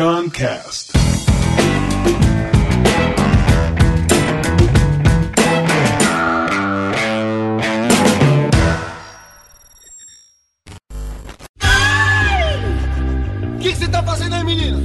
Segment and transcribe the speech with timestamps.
[0.00, 0.92] Guncast.
[13.44, 14.80] O que você tá fazendo aí, menina?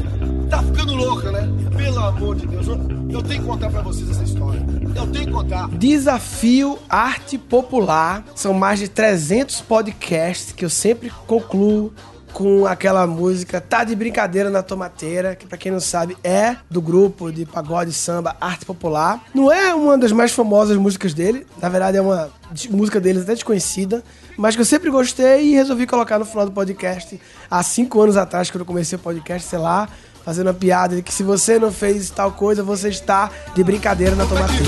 [0.49, 1.47] Tá ficando louca, né?
[1.77, 2.75] Pelo amor de Deus, eu,
[3.09, 4.65] eu tenho que contar pra vocês essa história.
[4.93, 5.69] Eu tenho que contar.
[5.69, 8.25] Desafio Arte Popular.
[8.35, 11.93] São mais de 300 podcasts que eu sempre concluo
[12.35, 16.81] com aquela música Tá de Brincadeira na Tomateira, que pra quem não sabe é do
[16.81, 19.23] grupo de pagode samba Arte Popular.
[19.33, 22.29] Não é uma das mais famosas músicas dele, na verdade é uma
[22.69, 24.03] música deles até desconhecida,
[24.35, 27.17] mas que eu sempre gostei e resolvi colocar no final do podcast
[27.49, 29.87] há cinco anos atrás, quando eu comecei o podcast, sei lá,
[30.25, 34.13] fazendo uma piada de que se você não fez tal coisa, você está de brincadeira
[34.13, 34.65] na tomateira.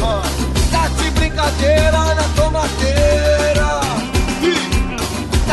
[0.72, 3.57] Tá de brincadeira na tomateira.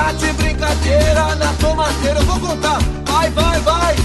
[0.04, 2.20] Tá de brincadeira na tomateira.
[2.20, 2.78] Eu vou contar.
[3.06, 3.96] Vai, vai, vai.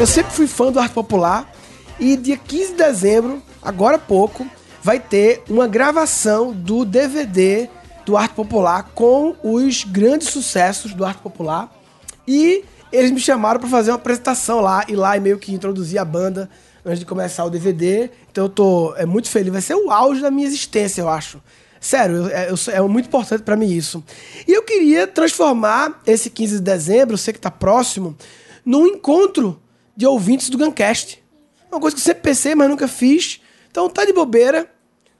[0.00, 1.52] Eu sempre fui fã do Arte Popular
[2.00, 4.46] e dia 15 de dezembro, agora há pouco,
[4.82, 7.68] vai ter uma gravação do DVD
[8.06, 11.70] do Arte Popular com os grandes sucessos do Arte Popular.
[12.26, 15.98] E eles me chamaram para fazer uma apresentação lá e lá e meio que introduzir
[15.98, 16.48] a banda
[16.82, 18.10] antes de começar o DVD.
[18.32, 21.42] Então eu tô é, muito feliz, vai ser o auge da minha existência, eu acho.
[21.86, 24.02] Sério, é, é muito importante pra mim isso.
[24.44, 28.16] E eu queria transformar esse 15 de dezembro, eu sei que tá próximo,
[28.64, 29.62] num encontro
[29.96, 31.22] de ouvintes do Guncast.
[31.70, 33.40] Uma coisa que eu sempre pensei, mas nunca fiz.
[33.70, 34.68] Então tá de bobeira,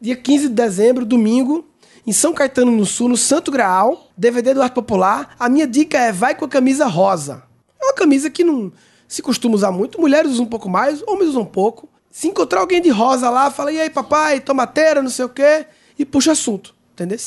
[0.00, 1.64] dia 15 de dezembro, domingo,
[2.04, 5.36] em São Caetano no Sul, no Santo Graal, DVD do Arte Popular.
[5.38, 7.44] A minha dica é vai com a camisa rosa.
[7.80, 8.72] É uma camisa que não
[9.06, 11.88] se costuma usar muito, mulheres usam um pouco mais, homens usam um pouco.
[12.10, 15.64] Se encontrar alguém de rosa lá, fala, e aí papai, tomateira, não sei o quê,
[15.98, 17.18] e puxa assunto, entendeu?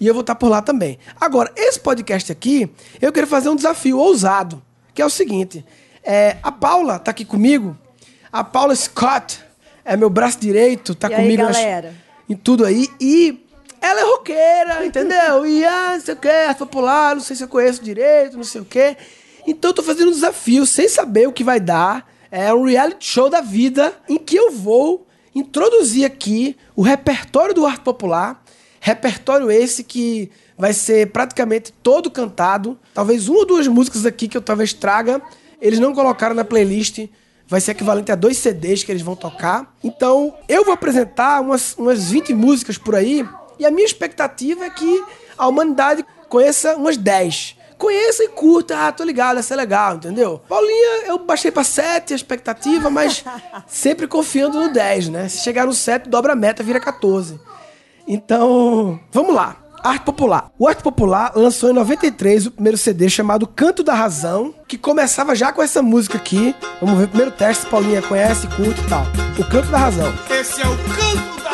[0.00, 0.98] E eu vou estar por lá também.
[1.20, 2.70] Agora, esse podcast aqui,
[3.00, 4.62] eu quero fazer um desafio ousado,
[4.94, 5.64] que é o seguinte,
[6.04, 7.76] é, a Paula tá aqui comigo,
[8.32, 9.40] a Paula Scott
[9.84, 11.56] é meu braço direito, tá E aí, comigo nas-
[12.28, 12.88] em tudo aí.
[13.00, 13.44] E
[13.80, 15.46] ela é roqueira, entendeu?
[15.46, 18.44] E ah, não sei o que, é popular, não sei se eu conheço direito, não
[18.44, 18.96] sei o que.
[19.46, 22.06] Então eu tô fazendo um desafio sem saber o que vai dar.
[22.30, 27.66] É um reality show da vida em que eu vou introduzir aqui o repertório do
[27.66, 28.42] arte popular.
[28.80, 32.78] Repertório esse que vai ser praticamente todo cantado.
[32.94, 35.20] Talvez uma ou duas músicas aqui que eu talvez traga.
[35.60, 37.08] Eles não colocaram na playlist
[37.48, 39.74] vai ser equivalente a dois CDs que eles vão tocar.
[39.82, 43.26] Então, eu vou apresentar umas, umas 20 músicas por aí,
[43.58, 45.02] e a minha expectativa é que
[45.36, 47.56] a humanidade conheça umas 10.
[47.78, 50.42] Conheça e curta, ah, tô ligado, vai ser legal, entendeu?
[50.48, 53.24] Paulinha, eu baixei pra 7 a expectativa, mas
[53.68, 55.28] sempre confiando no 10, né?
[55.28, 57.38] Se chegar no 7, dobra a meta, vira 14.
[58.06, 59.56] Então, vamos lá.
[59.82, 60.50] Arte Popular.
[60.58, 65.34] O Arte Popular lançou em 93 o primeiro CD chamado Canto da Razão, que começava
[65.34, 66.54] já com essa música aqui.
[66.80, 69.04] Vamos ver o primeiro teste, se Paulinha conhece, curte e tal.
[69.38, 70.12] O Canto da Razão.
[70.30, 71.47] Esse é o canto da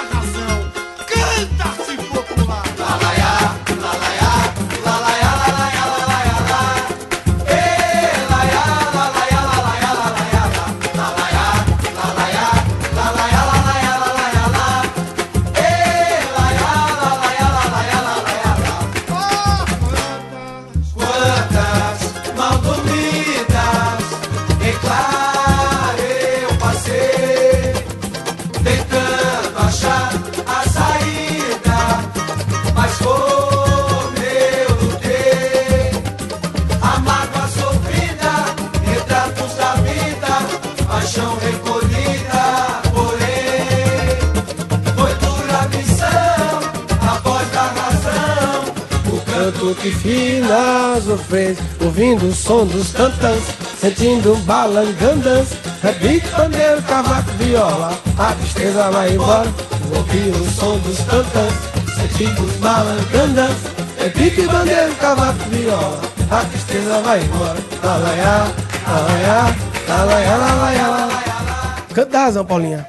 [51.81, 53.43] ouvindo o som dos tantãs,
[53.81, 55.49] sentindo balangandãs,
[55.83, 59.49] rebique, pandeiro, cavaco, viola, a tristeza vai embora,
[59.97, 61.53] ouvir o som dos tantãs,
[61.97, 63.57] sentindo balangandãs,
[63.99, 66.01] rebique, bandeiro, cavaco, viola,
[66.31, 68.47] a tristeza vai embora, lalaiá,
[68.87, 69.57] lalaiá,
[69.89, 71.77] lalaiá, lalaiá, lalaiá.
[71.93, 72.87] Canto da razão, Paulinha.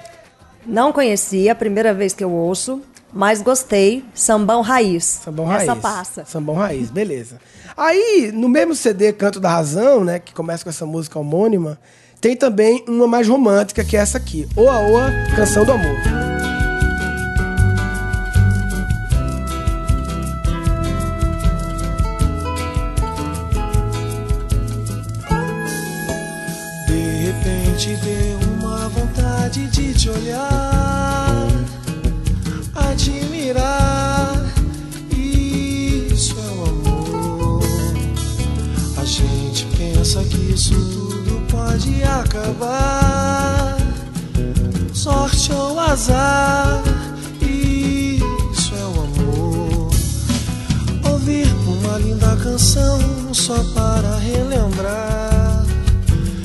[0.65, 2.81] Não conhecia, a primeira vez que eu ouço,
[3.15, 4.03] mas gostei.
[4.13, 5.21] Sambão raiz.
[5.23, 5.63] Sambão Raiz.
[5.63, 6.25] Essa passa.
[6.25, 7.39] Sambão Raiz, beleza.
[7.77, 11.79] Aí, no mesmo CD Canto da Razão, né, que começa com essa música homônima,
[12.19, 14.45] tem também uma mais romântica, que é essa aqui.
[14.57, 15.95] Oa Oa, Canção do Amor.
[26.87, 30.64] De repente deu uma vontade de te olhar,
[42.55, 43.77] acabar.
[44.93, 46.81] Sorte ou azar,
[47.41, 49.89] isso é o amor.
[51.11, 55.65] Ouvir uma linda canção só para relembrar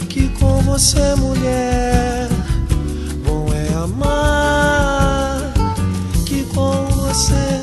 [0.08, 2.28] que com você, mulher,
[3.24, 5.52] bom é amar.
[6.26, 7.59] Que com você,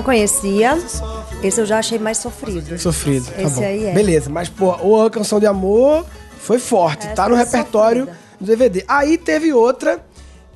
[0.00, 0.78] Não conhecia.
[1.42, 2.78] Esse eu já achei mais sofrido.
[2.78, 3.26] sofrido.
[3.30, 3.66] Tá Esse bom.
[3.66, 3.92] aí é.
[3.92, 6.06] Beleza, mas, pô, o A Canção de Amor
[6.38, 7.04] foi forte.
[7.06, 8.18] Essa tá no é repertório sofrida.
[8.40, 8.84] do DVD.
[8.88, 10.02] Aí teve outra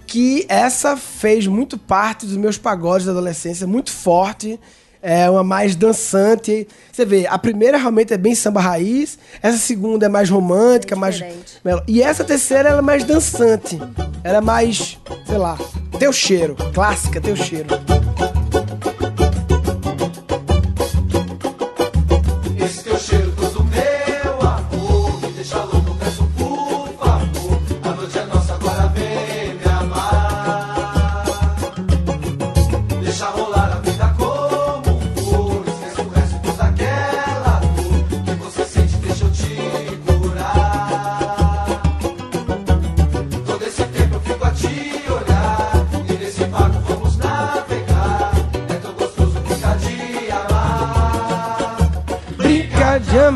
[0.06, 4.58] que essa fez muito parte dos meus pagodes da adolescência, muito forte.
[5.02, 6.67] É uma mais dançante.
[6.91, 11.00] Você vê, a primeira realmente é bem samba raiz, essa segunda é mais romântica, Bem
[11.00, 11.23] mais.
[11.87, 13.79] E essa terceira ela é mais dançante.
[14.23, 15.58] Ela é mais, sei lá,
[15.99, 16.56] teu cheiro.
[16.73, 17.69] Clássica, teu cheiro.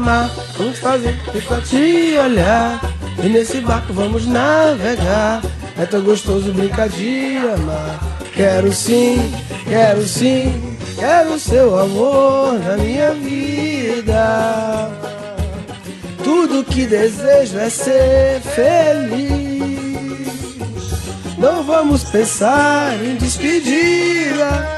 [0.09, 2.81] Amar, vamos fazer fico a te olhar.
[3.23, 5.43] E nesse barco vamos navegar.
[5.79, 8.01] É tão gostoso brincar de amar.
[8.33, 9.31] Quero sim,
[9.69, 14.91] quero sim, quero seu amor na minha vida.
[16.25, 19.29] Tudo que desejo é ser feliz.
[21.37, 24.78] Não vamos pensar em despedida.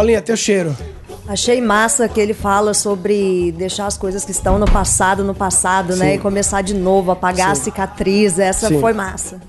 [0.00, 0.74] Paulinha, teu cheiro.
[1.28, 5.94] Achei massa que ele fala sobre deixar as coisas que estão no passado no passado,
[5.94, 6.12] né?
[6.12, 6.14] Sim.
[6.14, 7.60] E começar de novo, apagar Sim.
[7.60, 8.38] a cicatriz.
[8.38, 8.80] Essa Sim.
[8.80, 9.42] foi massa.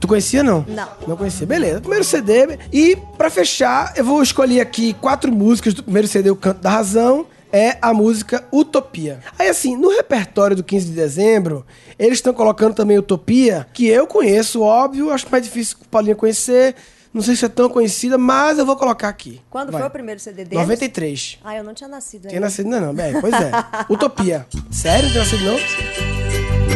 [0.00, 0.64] Tu conhecia, não?
[0.68, 0.88] Não.
[1.04, 1.44] Não conhecia.
[1.44, 1.80] Beleza.
[1.80, 2.60] Primeiro CD.
[2.72, 6.70] E pra fechar, eu vou escolher aqui quatro músicas do primeiro CD, O Canto da
[6.70, 7.26] Razão.
[7.52, 9.18] É a música Utopia.
[9.36, 11.66] Aí, assim, no repertório do 15 de dezembro,
[11.98, 16.76] eles estão colocando também Utopia, que eu conheço, óbvio, acho mais difícil o Paulinho conhecer.
[17.12, 19.40] Não sei se é tão conhecida, mas eu vou colocar aqui.
[19.50, 19.80] Quando Vai.
[19.80, 20.58] foi o primeiro CD deles?
[20.62, 21.38] 93.
[21.42, 22.40] Ah, eu não tinha nascido ainda.
[22.40, 23.50] nascido ainda não, bem, pois é.
[23.92, 24.46] Utopia.
[24.70, 25.06] Sério?
[25.06, 26.68] Não tem nascido não?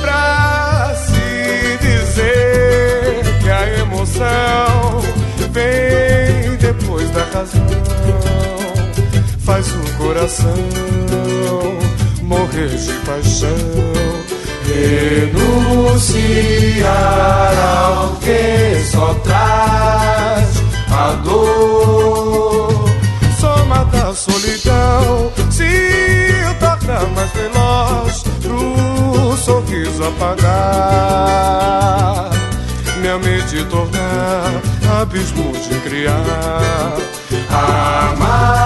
[0.00, 5.00] Pra se dizer que a emoção
[5.52, 7.66] vem depois da razão,
[9.44, 10.54] faz o coração
[12.22, 13.48] morrer de paixão.
[15.88, 16.12] Renunciar
[17.82, 22.84] ao que só traz a dor.
[23.40, 25.64] Soma da solidão se
[26.60, 30.42] torna mais veloz pro sorriso apagar.
[33.00, 34.60] Minha mente tornar
[35.00, 36.98] abismo de criar.
[37.50, 38.61] Amar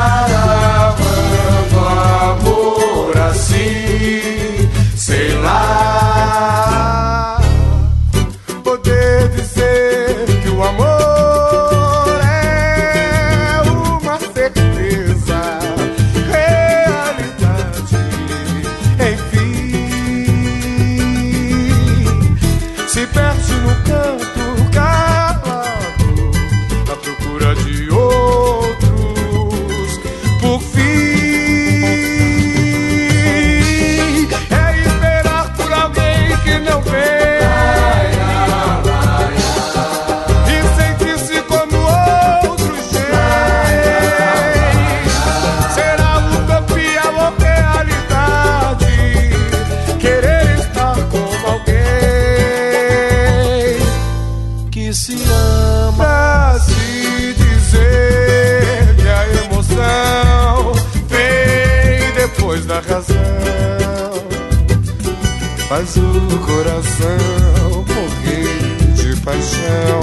[66.96, 70.00] coração morrer de paixão.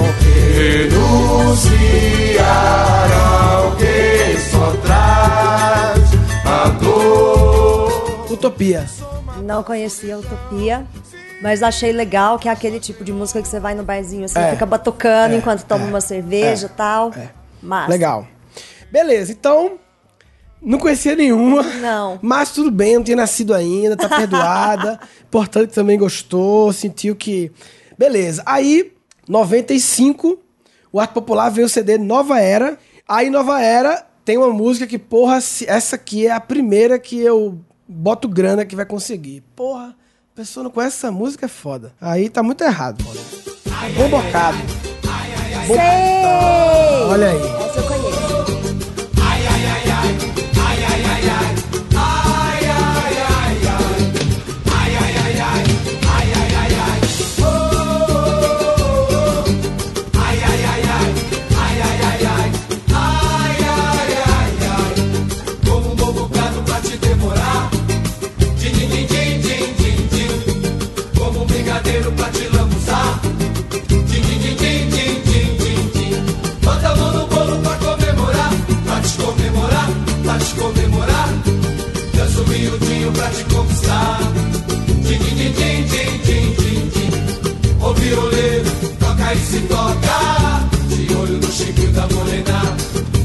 [1.34, 2.44] Renunciar
[3.12, 6.10] a alguém só traz
[6.44, 8.30] a dor.
[8.30, 8.86] Utopia.
[9.42, 10.86] Não conhecia a Utopia,
[11.42, 14.38] mas achei legal que é aquele tipo de música que você vai no barzinho assim,
[14.38, 14.52] É.
[14.52, 17.12] fica batucando É, enquanto toma é, uma cerveja e tal.
[17.14, 17.28] é.
[17.62, 17.90] Massa.
[17.90, 18.26] Legal.
[18.90, 19.78] Beleza, então.
[20.64, 21.62] Não conhecia nenhuma.
[21.62, 22.18] Não.
[22.22, 24.98] Mas tudo bem, não tinha nascido ainda, tá perdoada.
[25.28, 27.52] Importante também gostou, sentiu que.
[27.98, 28.42] Beleza.
[28.46, 28.92] Aí,
[29.28, 30.38] 95,
[30.90, 32.78] o Arte Popular veio o CD Nova Era.
[33.06, 37.58] Aí, Nova Era tem uma música que, porra, essa aqui é a primeira que eu
[37.86, 39.42] boto grana que vai conseguir.
[39.54, 39.94] Porra,
[40.32, 41.92] a pessoa não conhece essa música, é foda.
[42.00, 43.20] Aí tá muito errado, mano.
[43.96, 44.56] Bom bocado.
[45.66, 45.76] Sei!
[47.08, 47.36] Olha aí.
[47.36, 48.03] Essa eu conheço.
[89.54, 90.18] Se toca.
[90.88, 92.76] De olho no chiquinho da morena.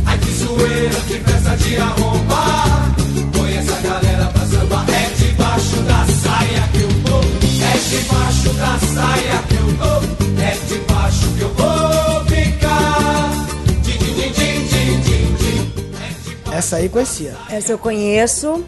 [0.05, 2.95] Ai que zoeira, que festa de arrombar.
[3.33, 4.85] Põe essa galera pra samba.
[4.91, 7.23] É debaixo da saia que eu vou.
[7.71, 10.01] É debaixo da saia que eu vou.
[10.43, 13.31] É debaixo que eu vou ficar.
[13.83, 16.51] Din, din, din, din, din, din, din.
[16.51, 17.35] Essa aí conhecia.
[17.49, 18.63] Essa eu conheço.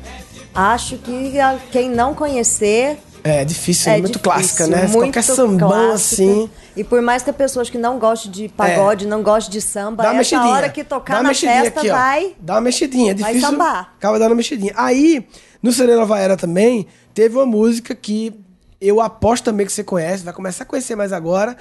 [0.53, 1.33] Acho que
[1.71, 2.97] quem não conhecer.
[3.23, 4.87] É difícil, é muito difícil, clássica, né?
[4.87, 5.93] muito Qualquer sambão clássica.
[5.95, 6.49] assim.
[6.75, 10.03] E por mais que a pessoas que não gostem de pagode, não gostem de samba,
[10.03, 12.35] Dá uma essa hora que tocar na festa aqui, vai.
[12.39, 13.51] Dá uma mexidinha, é vai difícil.
[13.51, 13.93] sambar.
[13.97, 14.73] Acaba dando uma mexidinha.
[14.75, 15.25] Aí,
[15.61, 18.33] no Nova Era também, teve uma música que
[18.79, 21.55] eu aposto também que você conhece, vai começar a conhecer mais agora,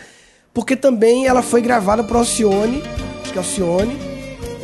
[0.54, 2.82] porque também ela foi gravada pro Alcione,
[3.22, 3.98] acho que é Alcione,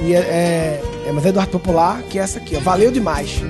[0.01, 2.61] e é, é, é mas é do Arte Popular, que é essa aqui, ó.
[2.61, 3.43] Valeu demais.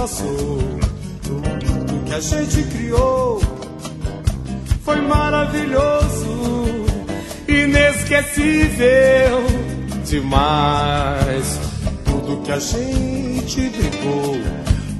[0.00, 0.58] Passou,
[1.22, 3.38] tudo que a gente criou
[4.82, 6.86] foi maravilhoso,
[7.46, 9.44] inesquecível
[10.06, 11.60] demais.
[12.06, 14.38] Tudo que a gente brigou,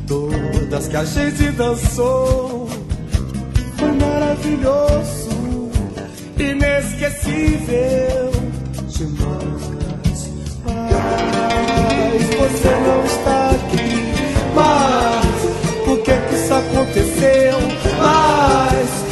[0.06, 2.68] todas que a gente dançou,
[3.78, 5.70] foi maravilhoso,
[6.38, 8.32] inesquecível
[8.88, 9.80] demais.
[10.66, 13.99] Mas você não está aqui,
[14.60, 17.58] mas por que que isso aconteceu?
[17.98, 19.09] Mas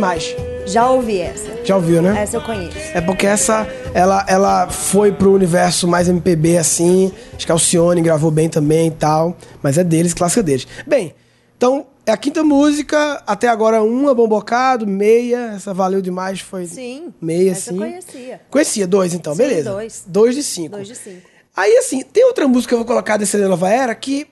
[0.00, 0.34] demais.
[0.64, 1.62] Já ouvi essa.
[1.62, 2.22] Já ouviu, né?
[2.22, 2.76] Essa eu conheço.
[2.94, 7.12] É porque essa, ela, ela foi pro universo mais MPB assim.
[7.34, 9.36] Acho que a Alcione gravou bem também e tal.
[9.62, 10.66] Mas é deles, clássica deles.
[10.86, 11.14] Bem,
[11.54, 13.22] então, é a quinta música.
[13.26, 15.52] Até agora, uma, bom bocado, meia.
[15.54, 17.78] Essa valeu demais, foi Sim, meia, essa eu sim.
[17.78, 18.40] conhecia.
[18.48, 19.70] Conhecia, dois então, Sim, beleza.
[19.70, 20.04] dois.
[20.06, 20.70] Dois de cinco.
[20.76, 21.28] Dois de cinco.
[21.54, 24.26] Aí, assim, tem outra música que eu vou colocar desse Nova Era que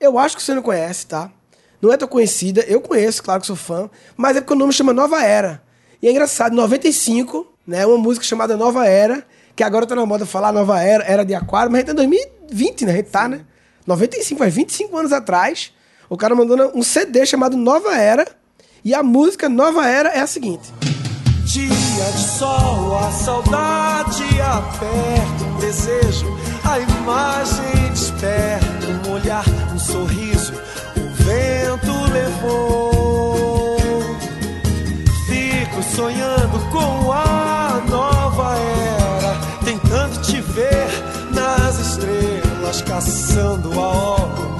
[0.00, 1.30] eu acho que você não conhece, tá?
[1.84, 4.72] Não é tão conhecida, eu conheço, claro que sou fã, mas é porque o nome
[4.72, 5.62] chama Nova Era.
[6.00, 9.22] E é engraçado, em 95, né, uma música chamada Nova Era,
[9.54, 12.02] que agora tá na moda falar Nova Era, Era de Aquário, mas a gente tá
[12.02, 12.92] em 2020, né?
[12.92, 13.42] A gente tá, né?
[13.86, 15.72] 95, faz 25 anos atrás,
[16.08, 18.26] o cara mandou um CD chamado Nova Era,
[18.82, 20.72] e a música Nova Era é a seguinte.
[21.44, 30.33] Dia de sol, a saudade aperta, um desejo, a imagem desperta, um olhar, um sorriso,
[31.24, 33.76] vento levou.
[35.26, 40.86] Fico sonhando com a nova era, tentando te ver
[41.32, 44.53] nas estrelas, caçando a hora.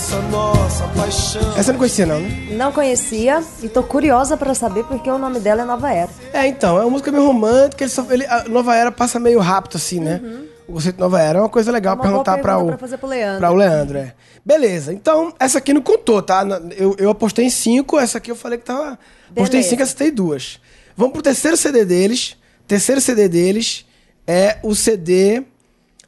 [0.00, 1.42] Essa nossa paixão.
[1.58, 2.48] Essa eu não conhecia, não, né?
[2.52, 6.08] Não conhecia e tô curiosa pra saber porque o nome dela é Nova Era.
[6.32, 9.38] É, então, é uma música meio romântica, ele só, ele, a Nova Era passa meio
[9.40, 10.18] rápido, assim, né?
[10.66, 12.74] O conceito de Nova Era é uma coisa legal É uma boa perguntar pra pergunta
[12.74, 12.78] o.
[12.78, 13.38] pra fazer pro Leandro.
[13.40, 14.14] Pra o Leandro, é.
[14.42, 16.46] Beleza, então, essa aqui não contou, tá?
[16.78, 18.98] Eu, eu apostei em cinco, essa aqui eu falei que tava.
[19.32, 19.68] Apostei em Beleza.
[19.68, 20.58] cinco, acertei duas.
[20.96, 22.38] Vamos pro terceiro CD deles.
[22.66, 23.84] Terceiro CD deles
[24.26, 25.42] é o CD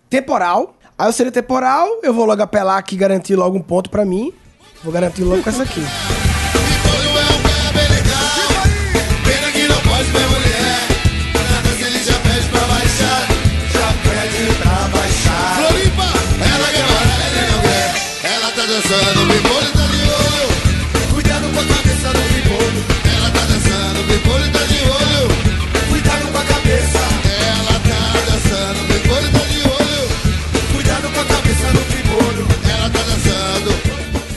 [0.09, 0.77] Temporal.
[0.99, 4.33] Aí o CD Temporal, eu vou logo apelar aqui garantir logo um ponto pra mim.
[4.85, 5.81] Vou garantir logo com essa aqui.
[5.81, 8.63] Pimpolho é um cara bem legal.
[9.25, 10.53] Pena que não pode ver mulher.
[11.51, 12.13] Na dança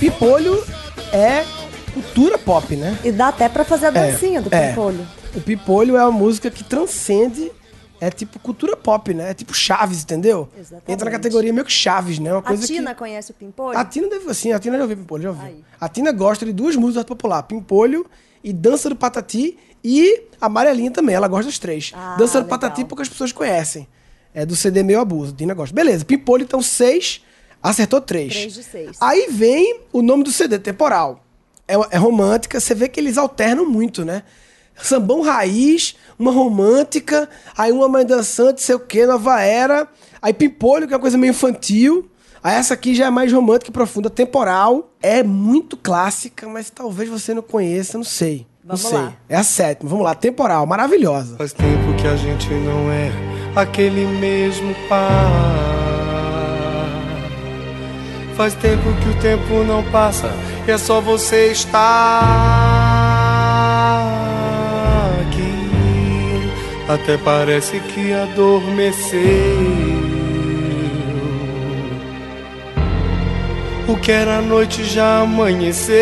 [0.05, 0.63] Pipolho
[1.11, 1.43] é
[1.91, 2.95] cultura pop, né?
[3.03, 4.69] E dá até pra fazer a dancinha do é.
[4.69, 5.07] Pimpolho.
[5.33, 7.51] O Pipolho é uma música que transcende.
[7.99, 9.31] É tipo cultura pop, né?
[9.31, 10.47] É tipo Chaves, entendeu?
[10.55, 10.91] Exatamente.
[10.91, 12.31] Entra na categoria meio que Chaves, né?
[12.31, 12.99] Uma A coisa Tina que...
[12.99, 13.75] conhece o Pimpolho?
[13.79, 15.45] A Tina deve assim, a Tina já ouviu Pimpolho, já ouviu.
[15.45, 15.63] Aí.
[15.81, 18.05] A Tina gosta de duas músicas do arte popular, Pimpolho
[18.43, 21.93] e Dança do Patati e a Amarelinha também, ela gosta das três.
[21.95, 22.59] Ah, Dança do legal.
[22.59, 23.87] Patati poucas pessoas conhecem.
[24.35, 25.73] É do CD Meio Abuso, a Tina gosta.
[25.73, 27.23] Beleza, Pimpolho então seis,
[27.69, 28.33] acertou três.
[28.33, 28.97] Três de seis.
[29.01, 31.23] Aí vem o nome do CD, Temporal.
[31.67, 34.23] É, é romântica, você vê que eles alternam muito, né?
[34.75, 39.87] Sambão raiz, uma romântica, aí uma mãe dançante, sei o que, nova era.
[40.21, 42.09] Aí Pimpolho, que é uma coisa meio infantil.
[42.43, 44.91] Aí essa aqui já é mais romântica e profunda, temporal.
[45.01, 48.45] É muito clássica, mas talvez você não conheça, não sei.
[48.63, 48.99] Vamos não sei.
[48.99, 49.13] lá.
[49.29, 51.37] É a sétima, vamos lá, temporal, maravilhosa.
[51.37, 53.11] Faz tempo que a gente não é
[53.55, 55.84] aquele mesmo par.
[58.35, 60.29] Faz tempo que o tempo não passa
[60.67, 61.79] e é só você estar
[65.21, 66.51] aqui.
[66.89, 69.21] Até parece que adormeceu.
[73.87, 75.95] O que era noite já amanheceu.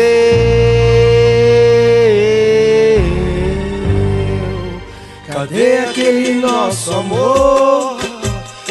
[5.26, 7.98] Cadê aquele nosso amor?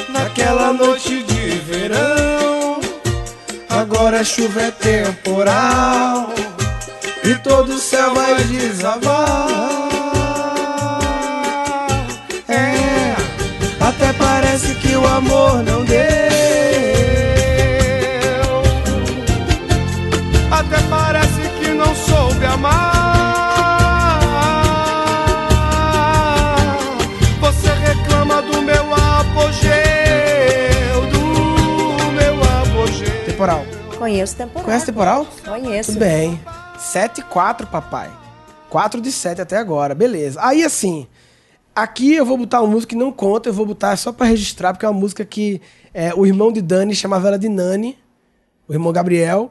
[0.10, 2.33] Naquela noite de verão.
[3.80, 6.32] Agora a chuva é temporal
[7.24, 9.48] e todo o céu vai desabar.
[12.48, 13.16] É,
[13.80, 16.13] até parece que o amor não deu.
[34.04, 34.66] Conheço temporal.
[34.66, 35.28] Conhece temporal?
[35.46, 35.92] Conheço.
[35.94, 36.42] Tudo bem.
[36.78, 38.12] 7 e 4, papai.
[38.70, 40.42] 4 de 7 até agora, beleza.
[40.44, 41.08] Aí assim,
[41.74, 44.74] aqui eu vou botar uma música que não conta, eu vou botar só pra registrar,
[44.74, 45.62] porque é uma música que
[45.94, 47.98] é, o irmão de Dani chamava ela de Nani,
[48.68, 49.50] o irmão Gabriel.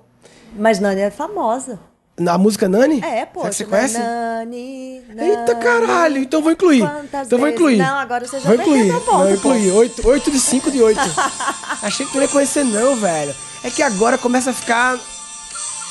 [0.55, 1.81] Mas Nani é famosa.
[2.21, 3.01] Na música Nani?
[3.03, 3.41] É, pô.
[3.41, 3.99] Será que você conhece?
[3.99, 5.31] Nani, Nani.
[5.31, 6.81] Eita caralho, então vou incluir.
[6.81, 7.59] Quantas então vou vezes?
[7.59, 7.79] incluir.
[7.79, 8.93] Não, agora você já Vou incluir.
[8.93, 9.71] ponto, Não, eu incluí.
[9.71, 11.01] 8, 8 de 5 de 8.
[11.81, 13.35] Achei que tu não ia conhecer, não, velho.
[13.65, 14.99] É que agora começa a ficar.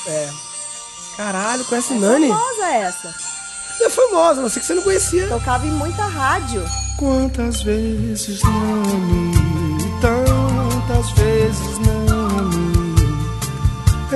[0.08, 0.30] É.
[1.16, 2.28] Caralho, conhece Nani?
[2.28, 3.16] Famosa essa.
[3.80, 5.28] Não é famosa, não sei que você não conhecia.
[5.28, 6.64] Tocava em muita rádio.
[6.98, 11.92] Quantas vezes me, tantas vezes me,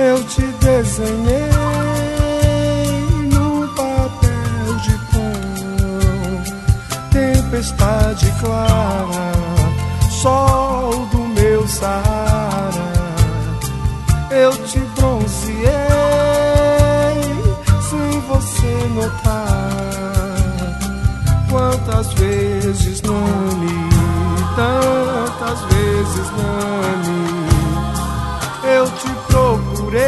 [0.00, 1.50] eu te desenhei
[3.32, 6.44] num papel de pão,
[7.10, 9.32] tempestade clara,
[10.22, 10.75] sol
[14.36, 15.56] eu te bronzeei
[17.88, 19.66] sem você notar.
[21.50, 23.88] Quantas vezes Nani,
[24.54, 27.48] tantas vezes Nani,
[28.76, 30.04] eu te procurei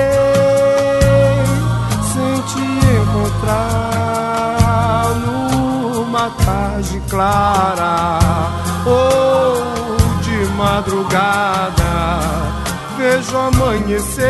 [2.12, 2.64] sem te
[3.00, 3.88] encontrar
[5.24, 8.18] numa tarde clara
[8.84, 9.56] ou
[10.22, 11.77] de madrugada
[13.08, 14.26] vejo amanhecer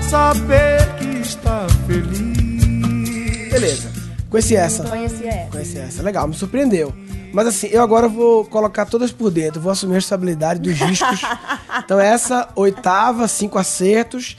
[0.08, 3.52] saber que está feliz.
[3.52, 3.92] Beleza,
[4.28, 4.84] conheci essa.
[4.84, 5.50] Conheci essa.
[5.50, 6.92] Conheci essa, legal, me surpreendeu.
[7.32, 11.20] Mas assim, eu agora vou colocar todas por dentro, vou assumir a responsabilidade dos discos.
[11.84, 14.36] então, essa oitava, cinco acertos.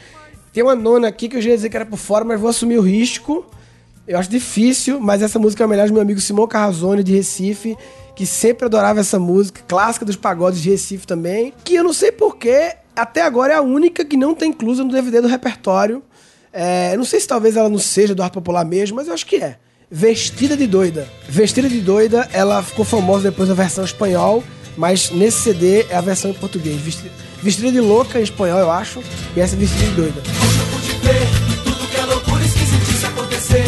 [0.54, 2.50] Tem uma nona aqui que eu já ia dizer que era por fora, mas vou
[2.50, 3.46] assumir o risco.
[4.08, 7.78] Eu acho difícil, mas essa música é homenagem ao meu amigo Simão Carrazone de Recife,
[8.16, 12.12] que sempre adorava essa música, clássica dos pagodes de Recife também, que eu não sei
[12.12, 16.04] porquê, até agora é a única que não tem inclusa no DVD do repertório.
[16.52, 19.26] É, não sei se talvez ela não seja do arte popular mesmo, mas eu acho
[19.26, 19.58] que é.
[19.90, 21.08] Vestida de Doida.
[21.28, 24.44] Vestida de Doida, ela ficou famosa depois da versão espanhol,
[24.78, 26.80] mas nesse CD é a versão em português.
[26.82, 27.12] Vesti-
[27.44, 29.02] Vestida de Louca em espanhol, eu acho,
[29.36, 30.22] e essa é Vestida de Doida.
[30.22, 33.64] Hoje eu pude ver tudo que é loucura esquisitice acontecer.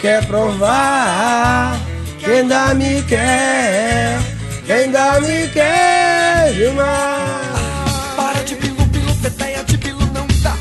[0.00, 1.78] Quer provar.
[2.18, 4.18] Quem ainda me quer,
[4.66, 8.16] quem ainda me quer demais.
[8.16, 10.54] Para de pilu, pilu, teteia de pilu não dá.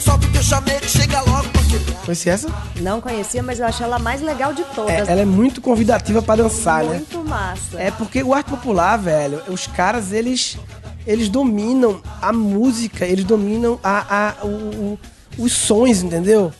[0.00, 1.96] Sobe teu chamego, chega logo pra quebrar.
[2.04, 2.48] Conhece essa?
[2.80, 5.08] Não conhecia, mas eu achei ela a mais legal de É, todas.
[5.08, 6.94] ela é muito convidativa pra dançar, né?
[6.94, 7.78] Muito massa.
[7.80, 10.56] É porque o arte popular, velho, os caras, eles
[11.04, 14.04] eles dominam a música, eles dominam a,
[14.40, 14.46] a- o-
[14.94, 14.98] o-
[15.36, 16.52] os sons, entendeu?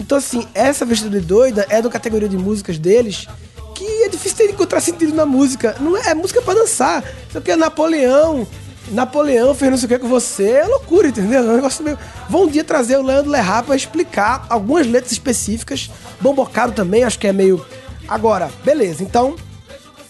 [0.00, 3.28] Então, assim, essa vestida de doida é da categoria de músicas deles
[3.74, 5.76] que é difícil encontrar sentido na música.
[5.78, 7.04] Não é, é música pra dançar.
[7.30, 8.48] Só que é Napoleão.
[8.92, 10.52] Napoleão fez não sei o que com você.
[10.52, 11.40] É loucura, entendeu?
[11.40, 11.98] É um negócio meio...
[12.30, 15.90] Vão um dia trazer o Leandro Lerrat pra explicar algumas letras específicas.
[16.18, 17.64] Bombocado também, acho que é meio.
[18.08, 19.02] Agora, beleza.
[19.02, 19.36] Então,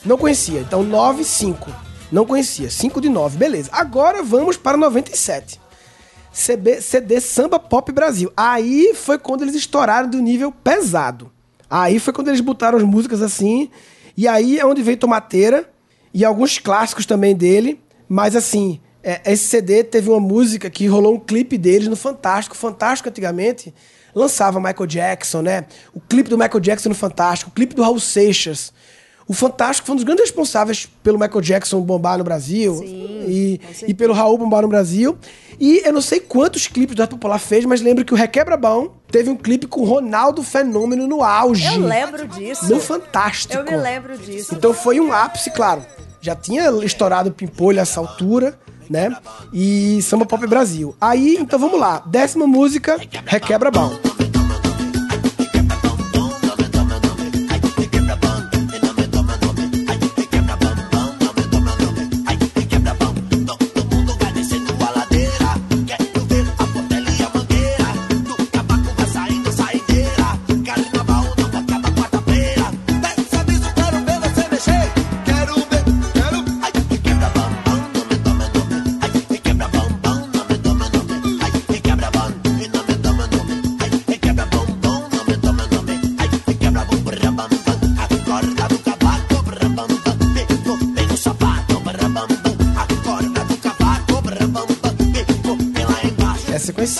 [0.05, 0.61] não conhecia.
[0.61, 1.68] Então, 9, 5.
[2.12, 2.70] Não conhecia.
[2.70, 3.37] 5 de 9.
[3.37, 3.70] Beleza.
[3.72, 5.61] Agora vamos para 97.
[6.33, 8.33] CB, CD Samba Pop Brasil.
[8.37, 11.31] Aí foi quando eles estouraram do nível pesado.
[11.69, 13.71] Aí foi quando eles botaram as músicas assim.
[14.16, 15.69] E aí é onde veio Tomateira.
[16.12, 17.81] E alguns clássicos também dele.
[18.09, 22.57] Mas assim, é, esse CD teve uma música que rolou um clipe deles no Fantástico.
[22.57, 23.75] Fantástico antigamente
[24.14, 25.66] lançava Michael Jackson, né?
[25.95, 27.51] O clipe do Michael Jackson no Fantástico.
[27.51, 28.73] O clipe do Raul Seixas.
[29.31, 33.61] O Fantástico foi um dos grandes responsáveis pelo Michael Jackson bombar no Brasil Sim, e,
[33.87, 35.16] e pelo Raul bombar no Brasil.
[35.61, 38.57] E eu não sei quantos clipes do Arte Popular fez, mas lembro que o Requebra
[38.57, 41.64] Bom teve um clipe com Ronaldo Fenômeno no auge.
[41.64, 42.69] Eu lembro disso.
[42.69, 43.55] No Fantástico.
[43.55, 44.53] Eu me lembro disso.
[44.53, 45.87] Então foi um ápice, claro.
[46.21, 48.59] Já tinha estourado o Pimpolho a essa altura,
[48.90, 49.16] né?
[49.53, 50.93] E Samba Pop Brasil.
[51.01, 52.03] Aí, então vamos lá.
[52.05, 53.93] Décima música, Requebra Bom.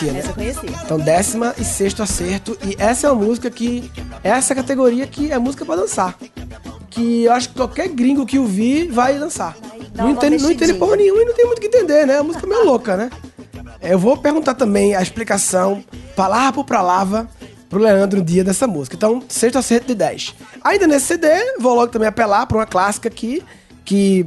[0.01, 0.19] Conhecia, né?
[0.19, 0.71] Essa eu conhecia.
[0.85, 2.57] Então, décima e sexto acerto.
[2.65, 3.91] E essa é uma música que.
[4.23, 6.17] Essa categoria que é música pra dançar.
[6.89, 9.57] Que eu acho que qualquer gringo que ouvir vai dançar.
[9.95, 12.19] dar Não entende, não entende porra nenhuma e não tem muito o que entender, né?
[12.19, 13.11] A música é meio louca, né?
[13.81, 15.83] Eu vou perguntar também a explicação,
[16.15, 17.29] palavra por palavra,
[17.69, 18.97] pro Leandro um dia dessa música.
[18.97, 20.35] Então, sexto acerto de 10.
[20.63, 23.43] Ainda nesse CD, vou logo também apelar pra uma clássica aqui,
[23.85, 24.27] que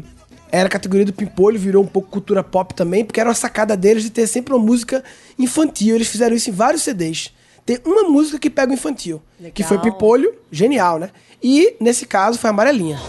[0.54, 3.76] era a categoria do Pimpolho, virou um pouco cultura pop também, porque era uma sacada
[3.76, 5.04] deles de ter sempre uma música
[5.38, 5.96] infantil.
[5.96, 7.34] Eles fizeram isso em vários CDs.
[7.66, 9.20] Tem uma música que pega o infantil,
[9.52, 9.92] que foi Legal.
[9.92, 11.10] Pimpolho, genial, né?
[11.42, 13.00] E, nesse caso, foi Amarelinha.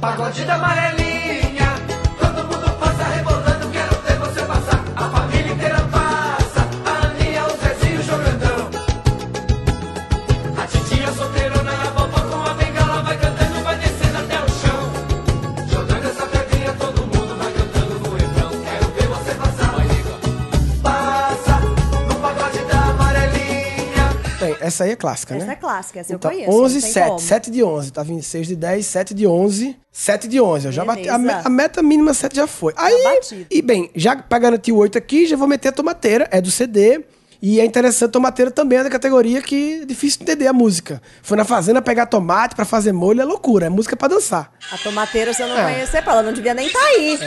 [0.00, 1.21] Pagode da amarelinha,
[24.62, 25.52] essa aí é clássica, Essa né?
[25.52, 26.58] é clássica, essa Então, eu conheço.
[26.62, 27.06] 11 não tem 7.
[27.08, 27.18] como.
[27.20, 27.92] 7 de 11.
[27.92, 29.76] Tava em 6 de 10, 7 de 11.
[29.90, 30.66] 7 de 11.
[30.66, 31.08] Eu já bati.
[31.08, 31.42] A, Beleza.
[31.44, 32.72] a meta mínima 7 já foi.
[32.76, 33.46] Aí, batido.
[33.50, 36.28] e bem, já pra garantir o 8 aqui, já vou meter a tomateira.
[36.30, 37.04] É do CD.
[37.44, 41.02] E é interessante, tomateira também é da categoria que é difícil entender a música.
[41.24, 43.66] Foi na fazenda pegar tomate pra fazer molho, é loucura.
[43.66, 44.52] É música pra dançar.
[44.70, 45.72] A tomateira, se eu não É.
[45.72, 47.18] conhecer, ela não devia nem estar aí.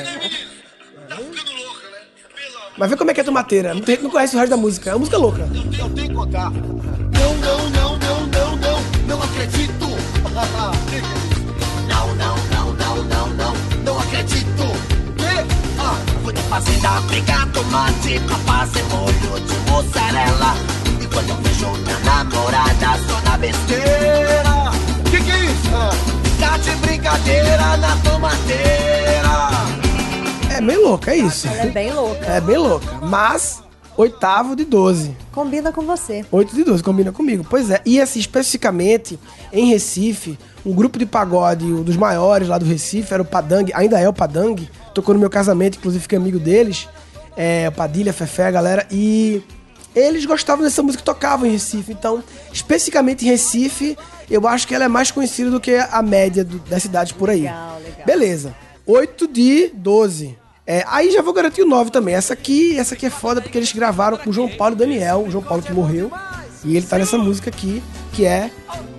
[2.78, 3.74] Mas vê como é que é tomateira.
[3.74, 4.90] Não conhece o resto da música.
[4.90, 5.48] É uma música louca.
[5.80, 6.52] Eu tenho que contar.
[6.52, 9.86] Não, não, não, não, não, não, não acredito.
[11.88, 13.54] Não, não, não, não, não, não,
[13.86, 14.46] não acredito.
[15.80, 20.56] Ah, pegar tomate fazer molho de mussarela.
[21.02, 24.72] E quando eu vejo minha namorada só na besteira.
[25.10, 25.70] que que é isso?
[25.74, 25.92] Ah,
[26.40, 29.05] Tá de brincadeira na tomateira.
[30.58, 31.48] É meio louca, é isso.
[31.48, 32.26] Ela é bem louca.
[32.26, 32.86] É bem louca.
[33.04, 33.62] Mas,
[33.98, 35.16] oitavo de 12.
[35.32, 36.26] Combina com você.
[36.32, 37.46] 8 de 12, combina comigo.
[37.50, 37.82] Pois é.
[37.86, 39.20] E assim, especificamente,
[39.52, 43.72] em Recife, um grupo de pagode, um dos maiores lá do Recife, era o Padang,
[43.74, 44.70] ainda é o Padang.
[44.94, 46.88] Tocou no meu casamento, inclusive fiquei amigo deles.
[47.38, 48.88] É, o Padilha, Fefé, a galera.
[48.90, 49.42] E
[49.94, 51.92] eles gostavam dessa música que tocavam em Recife.
[51.92, 53.98] Então, especificamente em Recife,
[54.32, 57.30] eu acho que ela é mais conhecida do que a média do- das cidades por
[57.30, 57.42] aí.
[57.42, 58.06] Legal, legal.
[58.06, 58.56] Beleza.
[58.88, 60.38] 8 de 12.
[60.68, 62.16] É, aí já vou garantir o 9 também.
[62.16, 65.26] Essa aqui, essa aqui é foda porque eles gravaram com o João Paulo e Daniel,
[65.28, 66.12] o João Paulo que morreu.
[66.64, 68.50] E ele tá nessa música aqui, que é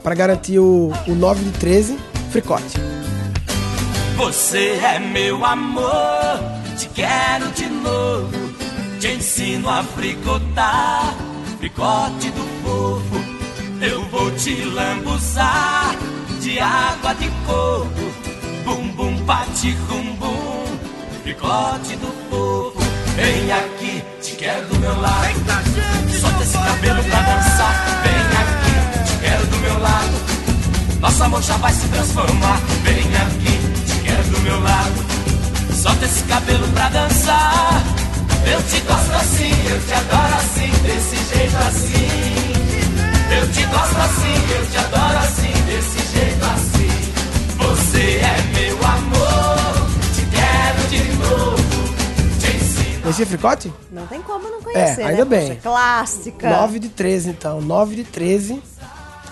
[0.03, 1.99] pra garantir o, o 9 de 13,
[2.31, 2.79] Fricote.
[4.17, 6.41] Você é meu amor,
[6.79, 8.47] te quero de novo.
[9.01, 11.15] Te ensino a fricotar,
[11.59, 13.17] fricote do povo.
[13.81, 15.95] Eu vou te lambuzar
[16.41, 18.27] de água de coco.
[18.65, 19.77] Bum bum pati
[21.27, 22.79] fricote do povo.
[23.17, 25.35] Vem aqui, te quero do meu lado.
[26.21, 27.75] Solta esse cabelo pra dançar.
[28.05, 31.01] Vem aqui, te quero do meu lado.
[31.01, 32.61] Nosso amor já vai se transformar.
[32.85, 35.05] Vem aqui, te quero do meu lado.
[35.75, 37.83] Solta esse cabelo pra dançar.
[38.47, 42.07] Eu te gosto assim, eu te adoro assim, desse jeito assim.
[43.37, 46.77] Eu te gosto assim, eu te adoro assim, desse jeito assim.
[47.59, 49.26] Você é meu amor,
[53.09, 53.73] É Fricote?
[53.93, 55.31] Não tem como não conhecer, É, ainda né?
[55.31, 55.49] bem.
[55.51, 56.51] Poxa, clássica.
[56.51, 57.61] 9 de 13, então.
[57.61, 58.61] 9 de 13,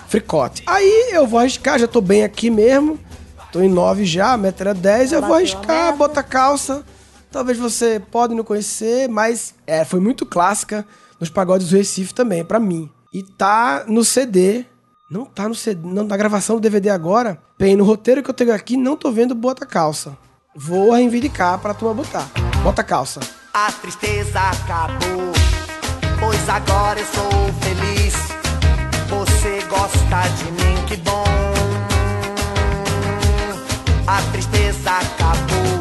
[0.07, 0.63] Fricote.
[0.65, 2.97] Aí eu vou arriscar, já tô bem aqui mesmo.
[3.51, 5.11] Tô em 9 já, a meta era 10.
[5.11, 6.83] Eu vou arriscar, bota calça.
[7.31, 10.85] Talvez você pode não conhecer, mas é, foi muito clássica
[11.19, 12.89] nos pagodes do Recife também, pra mim.
[13.13, 14.65] E tá no CD.
[15.11, 17.37] Não tá no CD, não na gravação do DVD agora.
[17.59, 20.17] Bem, no roteiro que eu tenho aqui, não tô vendo bota calça.
[20.55, 22.29] Vou reivindicar pra turma botar.
[22.63, 23.19] Bota calça.
[23.57, 25.31] A tristeza acabou,
[26.19, 28.13] pois agora eu sou feliz.
[29.07, 31.23] Você gosta de mim, que bom.
[34.05, 35.79] A tristeza acabou,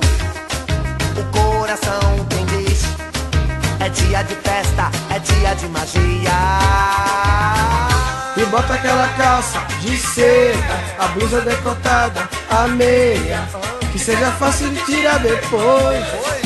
[1.18, 2.84] o coração tem diz.
[3.80, 6.30] É dia de festa, é dia de magia.
[8.36, 13.48] E bota aquela calça de seda, a blusa decotada, a meia,
[13.90, 16.43] que seja fácil de tirar depois.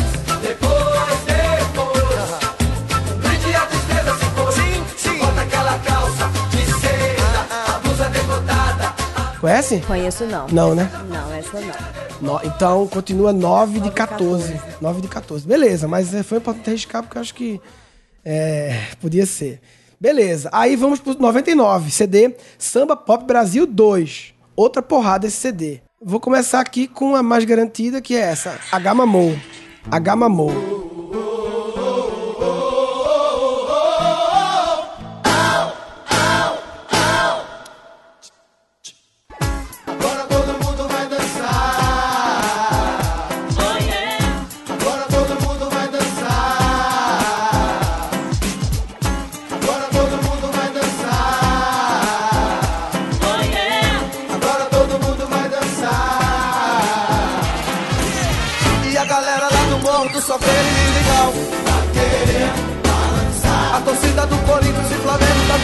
[9.40, 9.83] Conhece?
[9.87, 10.46] Conheço não.
[10.48, 10.90] Não, né?
[11.09, 11.98] Não, essa não.
[12.20, 14.53] No- então continua 9 de de 14.
[14.55, 14.77] 14.
[14.83, 15.46] 9 de 14.
[15.46, 17.61] Beleza, mas é, foi importante arriscar porque eu acho que
[18.24, 19.61] é, podia ser.
[20.01, 24.35] Beleza, aí vamos pro 99, CD Samba Pop Brasil 2.
[24.57, 25.81] Outra porrada esse CD.
[26.01, 29.37] Vou começar aqui com a mais garantida, que é essa, H Mamou.
[29.90, 30.78] H Mamou.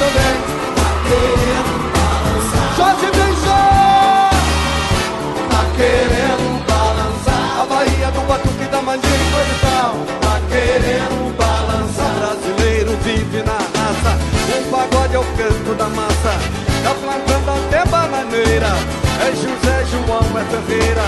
[0.04, 0.36] Também.
[1.94, 2.64] Tá.
[2.76, 3.60] Jorge Benjô!
[5.50, 7.60] Tá querendo balançar.
[7.60, 9.92] A Bahia do Batuque da Mandinga e coisa e tal.
[10.20, 12.12] Tá querendo balançar.
[12.18, 14.18] Brasileiro vive na raça.
[14.58, 16.34] O pagode é o canto da massa.
[16.82, 18.72] Tá plantando até bananeira.
[19.20, 21.06] É José João, é Ferreira.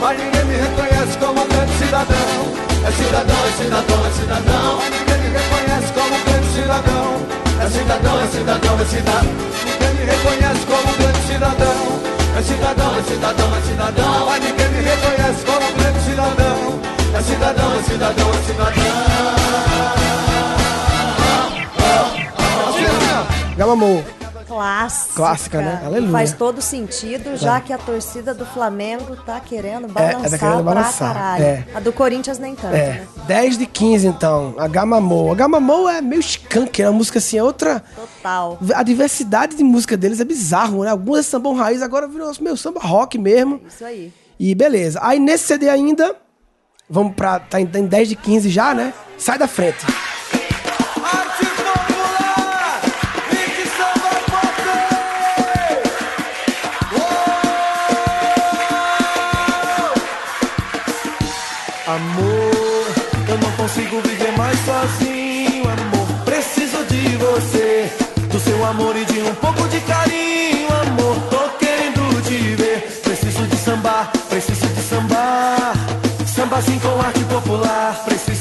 [0.00, 2.68] Mas ninguém me reconhece como grande cidadão.
[2.86, 4.78] É cidadão, é cidadão, é cidadão.
[4.90, 7.47] Ninguém me reconhece como grande cidadão.
[7.68, 9.24] É cidadão, é cidadão, é cidadão.
[9.62, 12.00] Ninguém me reconhece como grande cidadão.
[12.34, 14.26] É cidadão, é cidadão, é cidadão.
[14.26, 16.80] Mas ninguém me reconhece como grande cidadão.
[17.12, 18.84] É cidadão, é cidadão, é cidadão.
[21.84, 22.18] Ó.
[23.58, 24.17] Gamamou.
[24.58, 25.14] Clássica.
[25.14, 25.82] Clássica, né?
[25.84, 26.10] Aleluia.
[26.10, 31.12] Faz todo sentido, já que a torcida do Flamengo tá querendo balançar, tá querendo balançar,
[31.12, 31.44] pra caralho.
[31.44, 31.64] é.
[31.74, 33.06] A do Corinthians nem tanto, É, né?
[33.28, 34.56] 10 de 15 então.
[34.58, 35.30] A Gamamou.
[35.30, 37.84] A Gamamou é meio skunk, é uma música assim, é outra.
[37.94, 38.58] Total.
[38.74, 40.90] A diversidade de música deles é bizarro, né?
[40.90, 43.60] Algumas é sambão raiz, agora virou meu samba rock mesmo.
[43.68, 44.12] Isso aí.
[44.40, 44.98] E beleza.
[45.02, 46.16] Aí nesse CD ainda,
[46.90, 47.38] vamos pra.
[47.38, 48.92] Tá em, tá em 10 de 15 já, né?
[49.16, 49.86] Sai da frente.
[61.88, 62.86] Amor,
[63.30, 66.06] eu não consigo viver mais sozinho, amor.
[66.26, 67.90] Preciso de você,
[68.30, 71.16] do seu amor e de um pouco de carinho, amor.
[71.30, 73.00] Tô querendo te ver.
[73.02, 75.72] Preciso de sambar, preciso de sambar.
[76.26, 78.04] Samba assim com arte popular.
[78.04, 78.37] Preciso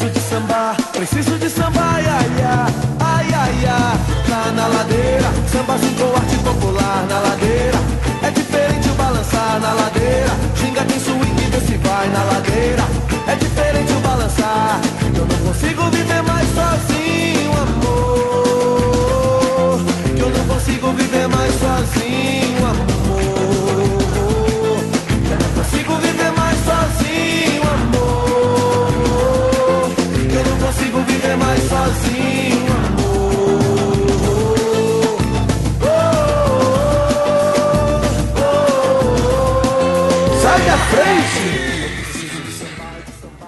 [40.90, 41.78] frente!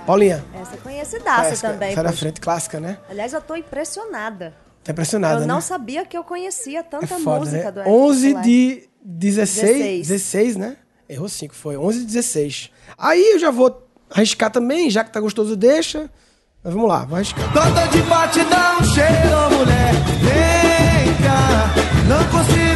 [0.05, 0.43] Paulinha.
[0.59, 1.93] Essa é conhecidaça clássica, também.
[1.93, 2.97] Sai da frente, clássica, né?
[3.09, 4.55] Aliás, eu tô impressionada.
[4.83, 5.61] Tá impressionada, eu não né?
[5.61, 7.71] sabia que eu conhecia É tanta foda, música né?
[7.71, 8.43] do Arte 11 Popular.
[8.43, 10.07] de 16, 16.
[10.07, 10.77] 16, né?
[11.07, 12.71] Errou 5, foi 11 de 16.
[12.97, 16.09] Aí eu já vou arriscar também, já que tá gostoso, deixa.
[16.63, 17.51] Mas vamos lá, vou arriscar.
[17.53, 19.93] Toda de um cheiro, mulher.
[20.21, 21.73] Vem cá,
[22.07, 22.68] não consigo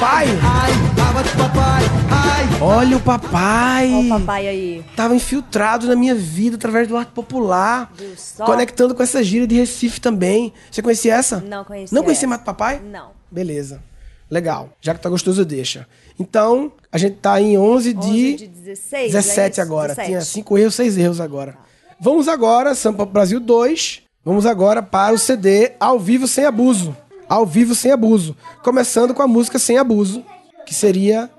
[0.00, 0.38] papai, Papai!
[0.42, 0.72] ai,
[1.10, 2.60] ama do papai, ai.
[2.62, 3.92] Olha o papai!
[3.92, 4.84] Ó o papai aí.
[4.96, 7.92] Tava infiltrado na minha vida através do arte popular.
[8.38, 10.54] Conectando com essa gíria de Recife também.
[10.70, 11.40] Você conhecia essa?
[11.40, 12.26] Não conhecia Não conhecia.
[12.26, 12.80] Mato Papai?
[12.80, 13.10] Não.
[13.30, 13.82] Beleza.
[14.30, 14.70] Legal.
[14.80, 15.86] Já que tá gostoso, deixa.
[16.18, 19.88] Então, a gente tá em 11 de, 11 de 16, 17 é agora.
[19.88, 20.08] 17.
[20.08, 21.58] Tinha 5 erros, 6 erros agora.
[22.00, 24.02] Vamos agora, Sampa Brasil 2.
[24.24, 26.96] Vamos agora para o CD Ao Vivo Sem Abuso.
[27.30, 28.36] Ao Vivo Sem Abuso.
[28.62, 30.24] Começando com a música Sem Abuso,
[30.66, 31.30] que seria...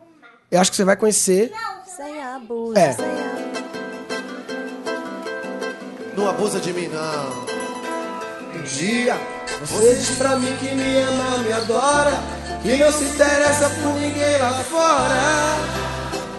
[0.50, 1.52] Eu acho que você vai conhecer.
[1.96, 2.94] Sem abuso, É.
[2.94, 3.32] sem abuso.
[6.18, 7.52] Não abusa de mim, não.
[8.60, 9.18] Um dia
[9.66, 12.12] você diz pra mim que me ama, me adora
[12.66, 15.56] E não se interessa por ninguém lá fora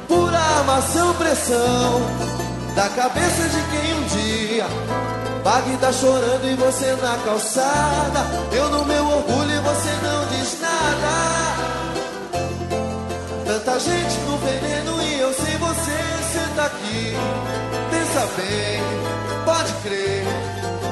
[0.08, 2.00] Pura amação, pressão
[2.74, 4.66] Da cabeça de quem um dia
[5.44, 8.20] Pague tá chorando e você na calçada.
[8.52, 11.72] Eu no meu orgulho e você não diz nada.
[13.44, 17.16] Tanta gente no veneno e eu sem você senta aqui.
[17.90, 18.80] Pensa bem,
[19.44, 20.24] pode crer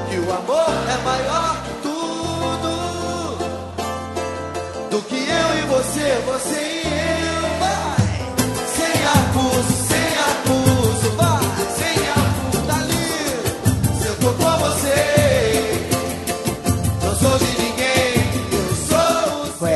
[0.09, 2.71] Que o amor é maior que tudo.
[4.91, 7.41] Do que eu e você, você e eu.
[7.59, 7.97] Vai,
[8.75, 10.10] sem abuso, sem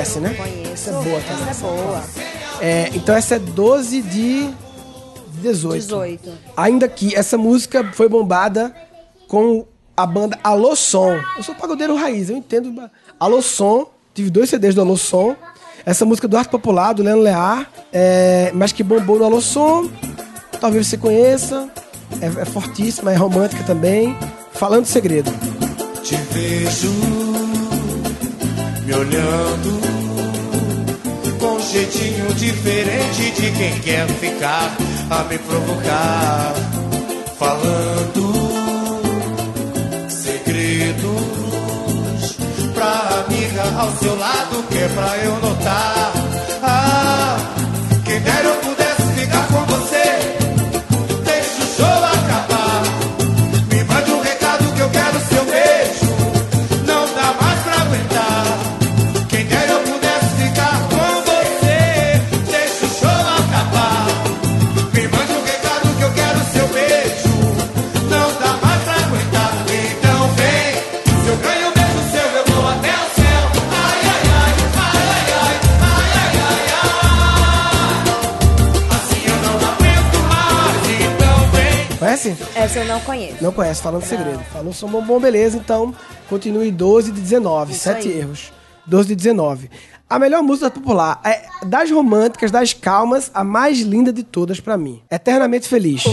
[0.05, 0.33] Conhece, né?
[0.35, 0.71] Conheço.
[0.71, 1.49] Essa é boa também.
[1.49, 2.03] Essa é boa.
[2.61, 4.49] É, então essa é 12 de
[5.41, 5.81] 18.
[5.81, 6.31] 18.
[6.55, 8.73] Ainda que essa música foi bombada
[9.27, 9.65] com
[9.97, 11.19] a banda Alô Som.
[11.37, 12.89] Eu sou pagodeiro raiz, eu entendo.
[13.19, 15.35] Alô Som, tive dois CDs do Alô Som.
[15.85, 19.89] Essa música do Arte Popular, do Leandro Lear, é, mas que bombou no Alô Som.
[20.59, 21.69] Talvez você conheça.
[22.21, 24.15] É, é fortíssima, é romântica também.
[24.53, 25.31] Falando segredo.
[26.03, 26.91] Te vejo
[28.85, 29.84] me olhando
[31.39, 34.75] com um jeitinho diferente de quem quer ficar
[35.09, 36.53] a me provocar.
[37.37, 38.33] Falando
[40.09, 41.25] segredos
[42.73, 46.04] pra amiga ao seu lado, que é pra eu notar.
[82.75, 83.41] Eu não conheço.
[83.41, 84.39] Não conhece, falando segredo.
[84.51, 85.95] Falou som bom, bom, beleza, então
[86.29, 87.71] continue 12 de 19.
[87.71, 88.19] Isso sete aí.
[88.19, 88.51] erros.
[88.85, 89.69] 12 de 19.
[90.09, 94.77] A melhor música popular é das românticas, das calmas, a mais linda de todas pra
[94.77, 95.01] mim.
[95.09, 96.03] Eternamente feliz.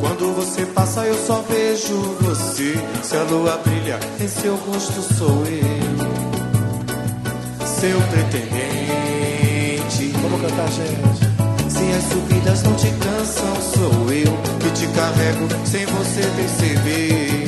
[0.00, 2.74] Quando você passa, eu só vejo você.
[3.02, 6.19] Se a lua brilha, em seu rosto sou eu.
[7.80, 8.52] Seu pretendente.
[10.20, 11.20] Vamos cantar, gente.
[11.72, 17.46] Se as subidas não te cansam, sou eu que te carrego sem você perceber.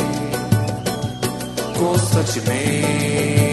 [1.79, 3.52] Constantemente.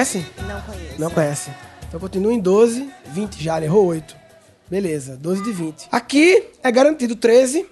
[0.00, 0.26] Conhece?
[0.46, 0.94] Não conheço.
[0.98, 1.50] Não conhece.
[1.86, 4.16] Então continua em 12, 20 já, errou 8.
[4.70, 5.88] Beleza, 12 de 20.
[5.92, 7.66] Aqui é garantido 13.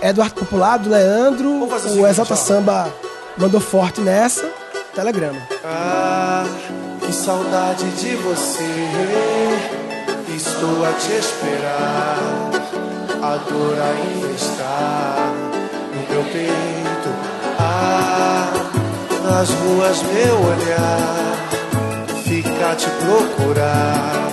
[0.00, 1.64] É do Arte Popular, do Leandro.
[1.64, 2.36] O seguinte, Exalta ó.
[2.36, 2.92] Samba
[3.38, 4.44] mandou forte nessa.
[4.92, 5.38] Telegrama.
[5.64, 6.44] Ah,
[7.00, 8.64] que saudade de você.
[10.34, 12.18] Estou a te esperar.
[13.22, 15.32] A dor ainda está
[15.94, 17.08] no meu peito.
[17.60, 18.71] Ah,
[19.24, 21.32] nas ruas meu olhar
[22.32, 24.32] fica te procurar.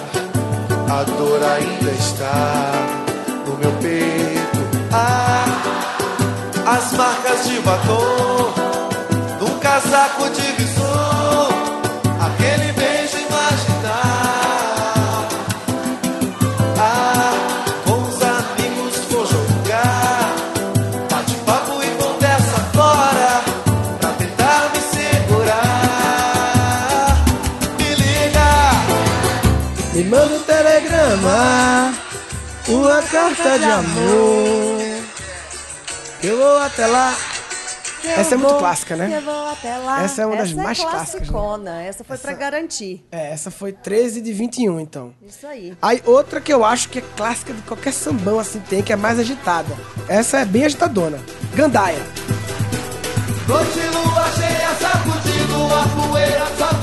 [0.90, 2.72] A dor ainda está
[3.46, 4.60] no meu peito.
[4.92, 5.46] Ah,
[6.66, 8.54] as marcas de batom
[9.40, 10.89] num casaco de visor,
[31.10, 31.94] telegrama,
[32.68, 34.80] uma carta de amor.
[36.22, 37.16] Eu vou até lá.
[38.04, 39.18] Essa é muito clássica, né?
[39.18, 40.04] Eu vou até lá.
[40.04, 41.30] Essa é uma das Essa mais clássicas,
[41.62, 41.88] né?
[41.88, 43.06] Essa foi pra garantir.
[43.12, 45.14] É, essa foi 13 de 21, então.
[45.22, 45.76] Isso aí.
[45.82, 48.96] Aí outra que eu acho que é clássica de qualquer sambão assim tem, que é
[48.96, 49.76] mais agitada.
[50.08, 51.20] Essa é bem agitadona.
[51.54, 52.02] Gandaia.
[53.48, 56.79] Noite lua cheia, sacudindo a poeira, solta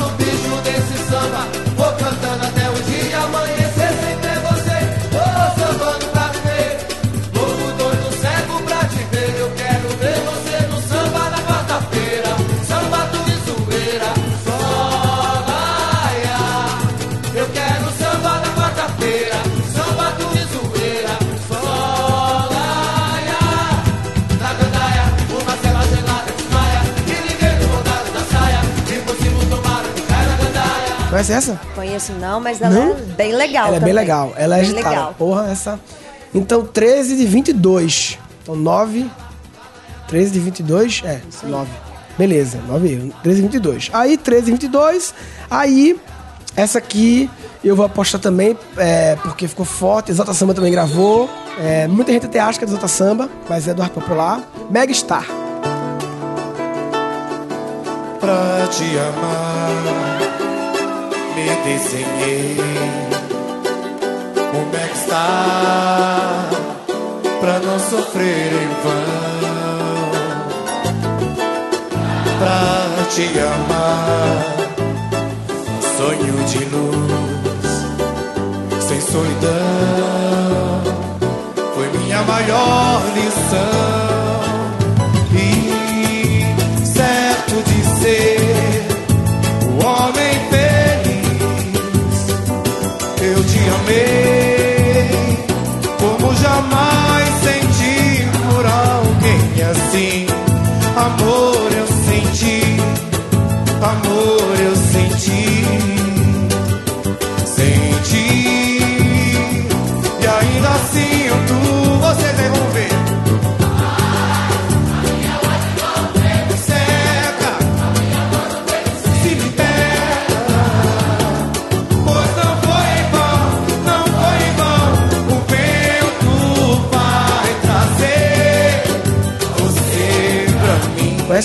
[31.17, 31.61] Conhece essa?
[31.75, 32.91] Conheço não, mas ela Não?
[32.93, 33.95] é bem legal Ela é bem também.
[33.95, 34.33] legal.
[34.37, 34.89] Ela é bem agitada.
[34.91, 35.15] legal.
[35.17, 35.81] Porra, essa.
[36.35, 38.19] Então 13 de 22.
[38.43, 39.07] Então 9.
[40.09, 41.03] 13 de 22?
[41.05, 41.71] É, 9.
[42.19, 43.15] Beleza, 9 erros.
[43.23, 43.91] 13 de 22.
[43.95, 45.15] Aí 13 de 22.
[45.51, 45.99] Aí
[46.55, 47.31] essa aqui
[47.65, 50.11] eu vou apostar também, é, porque ficou forte.
[50.11, 51.31] Exalta Samba também gravou.
[51.59, 54.43] É, muita gente até acha que é do Exalta Samba, mas é do Arte Popular.
[54.71, 55.25] Mega Star.
[58.21, 60.06] pra te amar.
[61.37, 62.57] Me desenhei.
[64.51, 66.49] Como é que está?
[67.41, 69.37] Pra não sofrer em vão.
[72.39, 74.45] Pra te amar,
[75.97, 77.67] sonho de luz,
[78.87, 80.83] sem solidão,
[81.75, 84.16] foi minha maior lição.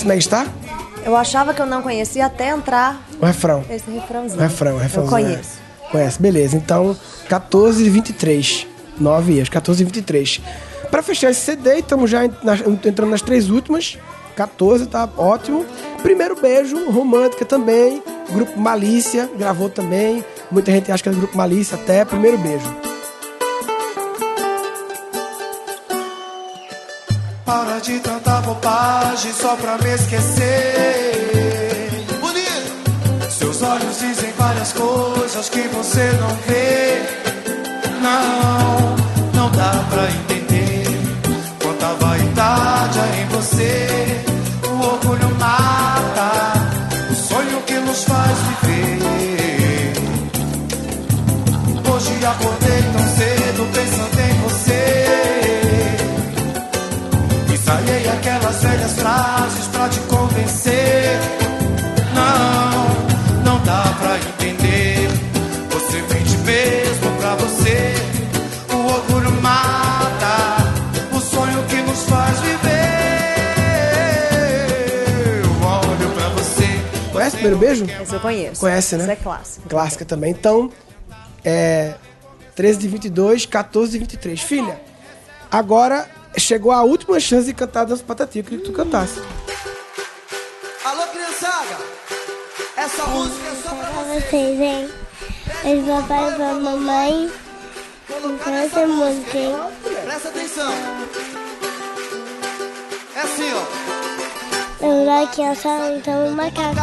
[0.02, 0.46] Conhece Megastar?
[1.04, 3.64] Eu achava que eu não conhecia até entrar O refrão.
[3.70, 4.40] esse refrãozinho.
[4.40, 5.04] Refrão, refrão.
[5.04, 5.60] Eu conheço.
[5.90, 6.56] Conhece, beleza.
[6.56, 6.96] Então,
[7.28, 8.66] 14 e 23.
[8.98, 10.40] 9 anos, 14 e 23.
[10.90, 13.98] Pra fechar esse CD, estamos já entrando nas três últimas.
[14.36, 15.64] 14, tá ótimo.
[16.02, 18.02] Primeiro beijo, romântica também.
[18.30, 20.24] Grupo Malícia, gravou também.
[20.50, 22.04] Muita gente acha que é do Grupo Malícia até.
[22.04, 22.64] Primeiro beijo.
[27.52, 31.12] Para de tanta bobagem só pra me esquecer.
[32.18, 33.30] Bonito!
[33.30, 37.02] Seus olhos dizem várias coisas que você não vê.
[38.00, 38.51] Não,
[62.14, 65.08] Não, não dá pra entender.
[65.70, 67.94] Você mente mesmo pra você.
[68.70, 70.58] O orgulho mata
[71.10, 72.70] o sonho que nos faz viver.
[75.42, 76.68] Eu olho pra você.
[77.10, 77.86] Conhece o primeiro beijo?
[78.02, 78.60] Esse eu conheço.
[78.60, 79.04] Conhece, né?
[79.04, 79.68] Esse é clássico.
[79.68, 80.32] Clássica também.
[80.32, 80.70] Então,
[81.42, 81.94] é
[82.54, 84.38] 13 de 22, 14 de 23.
[84.38, 84.78] Filha,
[85.50, 88.38] agora chegou a última chance de cantar Dança Patati.
[88.38, 89.18] Eu queria que tu cantasse.
[92.82, 94.90] Essa música é só pra Pra vocês, hein?
[95.64, 97.30] Esse papai e a mamãe
[98.42, 99.56] conhecem música, hein?
[100.04, 100.72] Presta atenção!
[103.14, 104.84] É assim, ó.
[104.84, 106.74] Lembrar que essa então um macaco.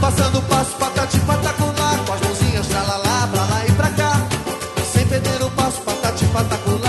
[0.00, 3.90] Passando o passo, patati, patacular Com as mãozinhas pra lá, lá, pra lá e pra
[3.90, 4.12] cá
[4.92, 6.87] Sem perder o passo, patati, patacular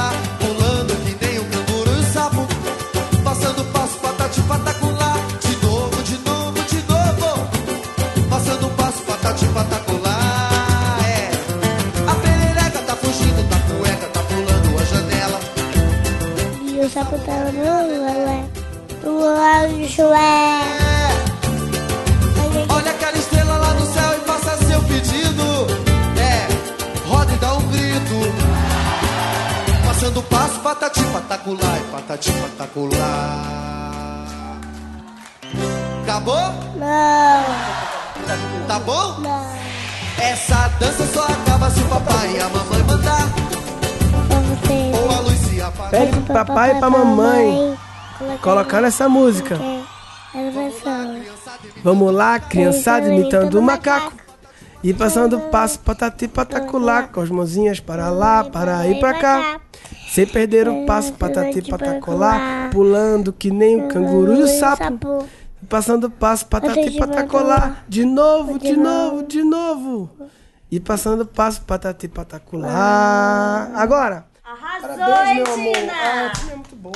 [19.39, 20.11] O chué.
[20.11, 21.13] É
[22.73, 25.43] Olha aquela estrela lá no céu e faça seu pedido.
[26.19, 26.45] É,
[27.07, 28.33] roda e dá um grito.
[29.85, 33.45] Passando o passo, patati, patacular, e patati, patacular.
[36.03, 36.53] Acabou?
[36.75, 37.45] Não,
[38.67, 39.19] Tá bom?
[39.21, 39.49] não.
[40.21, 43.27] Essa dança só acaba se o papai e a mamãe mandar.
[45.01, 45.91] Ou a luz se apagar.
[45.91, 47.77] Pede pro papai e pra mamãe
[48.41, 49.57] colocando essa música.
[51.83, 54.13] Vamos lá, criançada imitando o macaco.
[54.81, 59.59] E passando o passo patati patacular, com as mãozinhas para lá, para aí pra cá.
[60.09, 65.25] Sem perder o passo patati patacolar, pulando que nem o canguru e o sapo.
[65.67, 70.09] Passando o passo patati patacolar, de novo, de novo, de novo.
[70.71, 73.71] E passando o passo patati patacolar.
[73.75, 74.25] Agora.
[74.81, 75.75] Parabéns, meu amor.
[75.91, 76.91] Ah, Tina é muito bom.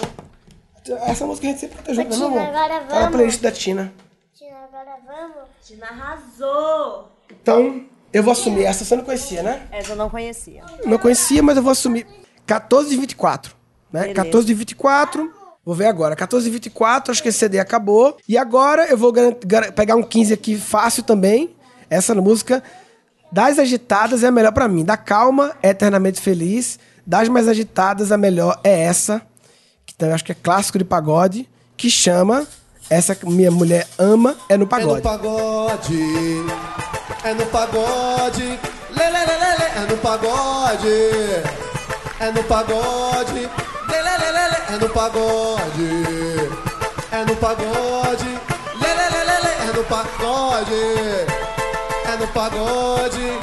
[1.06, 2.40] Essa música a gente sempre canta junto, né, meu amor?
[2.40, 3.12] Tina, agora Tá na vamos.
[3.16, 3.94] playlist da Tina.
[4.38, 5.50] Tina, agora vamos?
[5.66, 7.12] Tina arrasou.
[7.42, 9.68] Então, eu vou assumir essa, você não conhecia, né?
[9.72, 10.64] Essa eu não conhecia.
[10.86, 12.06] Não conhecia, mas eu vou assumir
[12.46, 13.56] 14 de 24,
[13.92, 14.02] né?
[14.02, 14.16] Beleza.
[14.24, 15.34] 14 de 24.
[15.66, 16.14] Vou ver agora.
[16.16, 18.18] 14 de 24, acho que esse CD acabou.
[18.28, 19.14] E agora eu vou
[19.76, 21.56] pegar um 15 aqui fácil também.
[21.90, 22.62] Essa música
[23.32, 24.84] das agitadas é a melhor pra mim.
[24.84, 26.78] Da calma é eternamente feliz.
[27.08, 29.22] Das mais agitadas a melhor é essa,
[29.94, 32.48] que também acho que é clássico de pagode, que chama
[32.90, 35.02] essa minha mulher ama é no É no pagode.
[35.02, 36.46] pagode,
[37.24, 40.88] é no pagode, lê, lê, lê, lê, é no pagode,
[42.20, 43.34] é no pagode,
[43.90, 45.90] lê, lê, lê, lê, lê, é no pagode,
[47.12, 48.26] é no pagode,
[48.82, 50.74] lê, lê, lê, lê, lê, é no pagode,
[52.06, 53.40] é no pagode,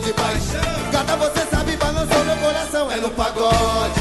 [0.00, 4.00] de paixão Gata você sabe, balançou meu coração É no pagode,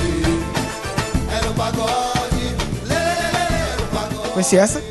[1.29, 2.55] é no pagode
[2.87, 4.31] Lê, lê, lê, é no pagode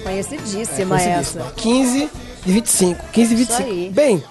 [0.03, 1.41] Conhecidíssima Conhece essa?
[1.41, 1.53] essa.
[1.57, 2.11] 15
[2.45, 3.05] de 25.
[3.13, 3.71] 15 de Isso 25.
[3.71, 3.91] aí.
[3.91, 4.25] Bem,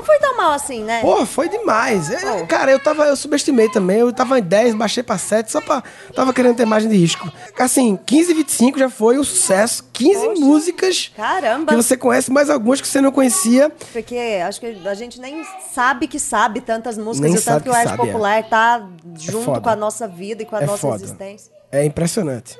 [0.00, 1.02] Não foi tão mal assim, né?
[1.02, 2.10] Porra, foi demais.
[2.10, 2.46] É.
[2.46, 3.98] Cara, eu tava, eu subestimei também.
[3.98, 5.82] Eu tava em 10, baixei pra 7, só pra.
[6.14, 7.30] Tava querendo ter margem de risco.
[7.58, 9.84] Assim, 15 e 25 já foi um sucesso.
[9.92, 10.40] 15 Poxa.
[10.40, 11.12] músicas.
[11.14, 11.66] Caramba.
[11.72, 13.70] Que você conhece, mais algumas que você não conhecia.
[13.92, 17.64] Porque acho que a gente nem sabe que sabe tantas músicas Nem e o tanto
[17.64, 17.96] que o arte é.
[17.98, 18.88] popular tá
[19.18, 19.60] junto foda.
[19.60, 21.04] com a nossa vida e com a É nossa foda.
[21.04, 21.52] existência.
[21.70, 22.58] É impressionante.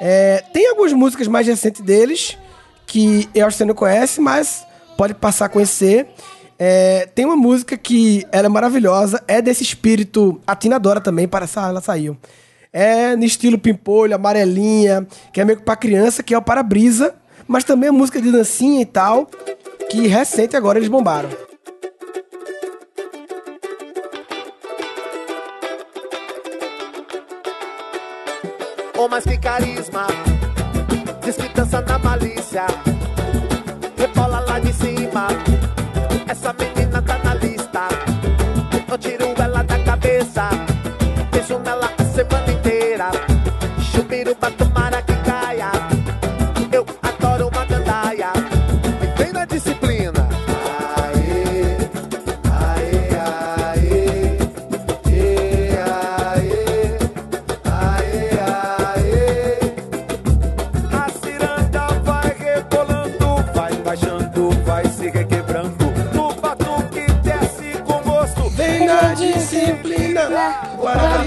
[0.00, 2.38] É, tem algumas músicas mais recentes deles
[2.86, 4.64] que eu acho que você não conhece, mas
[4.96, 6.08] pode passar a conhecer.
[6.58, 10.40] É, tem uma música que ela é maravilhosa, é desse espírito.
[10.46, 12.16] A Tina adora também, para essa ela saiu.
[12.72, 17.14] É no estilo pimpolho, amarelinha, que é meio que pra criança, que é o Para-Brisa,
[17.46, 19.30] mas também é música de dancinha e tal,
[19.88, 21.30] que recente agora eles bombaram.
[29.00, 30.08] Oh, mas que carisma
[31.24, 32.66] Diz dança na malícia
[33.96, 34.87] Rebola lá de cima
[40.38, 40.78] cabeça
[41.32, 43.10] Beijo nela a semana inteira.
[43.92, 44.67] Chubiruba tomara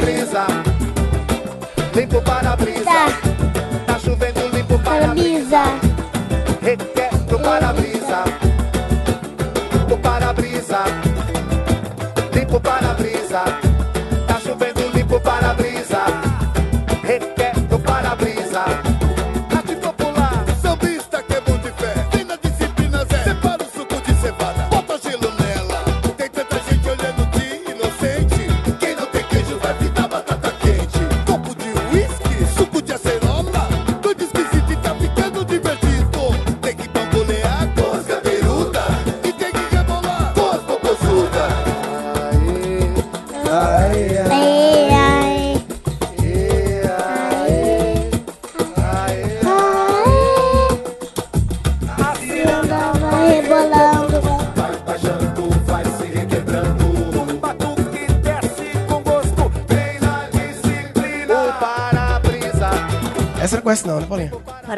[0.01, 0.70] Para-brisa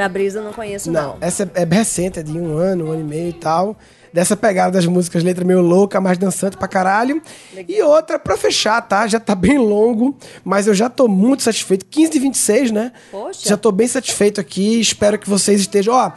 [0.04, 1.18] Para-brisa eu não conheço, Não, não.
[1.22, 3.78] essa é, é recente, é de um ano, um ano e meio e tal.
[4.12, 7.20] Dessa pegada das músicas, letra meio louca, mais dançante pra caralho.
[7.68, 9.08] E outra, pra fechar, tá?
[9.08, 11.86] Já tá bem longo, mas eu já tô muito satisfeito.
[11.88, 12.92] 15 de 26, né?
[13.12, 13.50] Poxa.
[13.50, 14.80] Já tô bem satisfeito aqui.
[14.80, 15.96] Espero que vocês estejam.
[15.96, 16.12] Ó,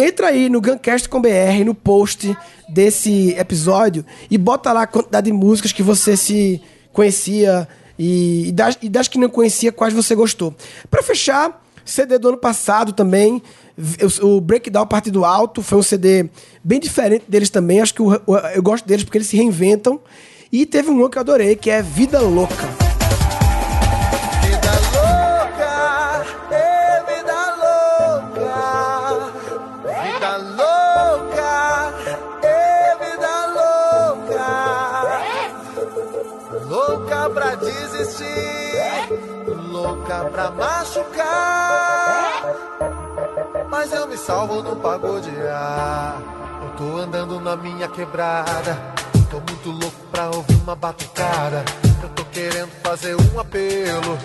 [0.00, 2.36] entra aí no Guncast com BR, no post
[2.68, 6.60] desse episódio, e bota lá a quantidade de músicas que você se
[6.92, 10.52] conhecia e, e das, e das que não conhecia, quais você gostou.
[10.90, 13.42] Pra fechar, CD do ano passado também.
[14.22, 16.28] O, Breakdown Partido Alto foi um CD
[16.62, 17.80] bem diferente deles também.
[17.80, 20.00] Acho que eu gosto deles porque eles se reinventam.
[20.52, 22.68] E teve um que eu adorei, que é Vida Louca.
[24.42, 28.52] Vida louca, é vida louca.
[29.82, 31.94] Vida louca,
[32.42, 34.46] é vida louca.
[36.68, 38.26] Louca pra desistir,
[39.70, 41.21] louca pra machucar.
[43.72, 46.20] Mas eu me salvo no pagodear.
[46.62, 48.78] Eu tô andando na minha quebrada.
[49.30, 51.64] Tô muito louco pra ouvir uma batucada.
[52.02, 54.18] Eu tô querendo fazer um apelo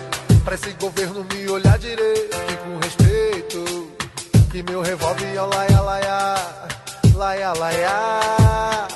[0.44, 3.90] pra esse governo me olhar direito e com respeito.
[4.50, 6.34] Que meu revólver é o laia laia,
[7.14, 8.88] laia laia.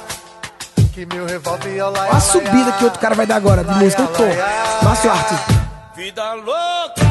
[0.93, 3.65] Que meu revólver é o laia Olha a subida que outro cara vai dar agora
[3.65, 4.03] de música.
[4.03, 4.85] Eu tô.
[4.85, 5.35] Márcio Arte.
[5.97, 7.02] Vida louca,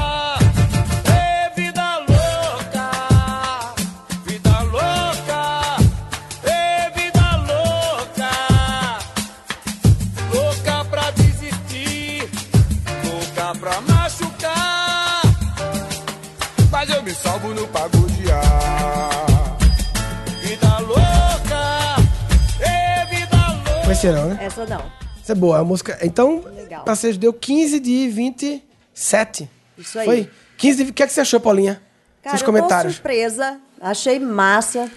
[24.02, 24.40] Conhecia não, né?
[24.42, 24.82] Essa não.
[25.22, 26.00] Essa é boa, a música.
[26.02, 26.84] Então, Legal.
[26.84, 29.50] pra vocês deu 15 de 27.
[29.78, 30.06] Isso aí.
[30.06, 30.30] Foi?
[30.58, 30.90] 15 de...
[30.90, 31.82] O que, é que você achou, Paulinha?
[32.24, 32.96] Cara, Seus eu comentários.
[32.96, 34.90] surpresa, achei massa.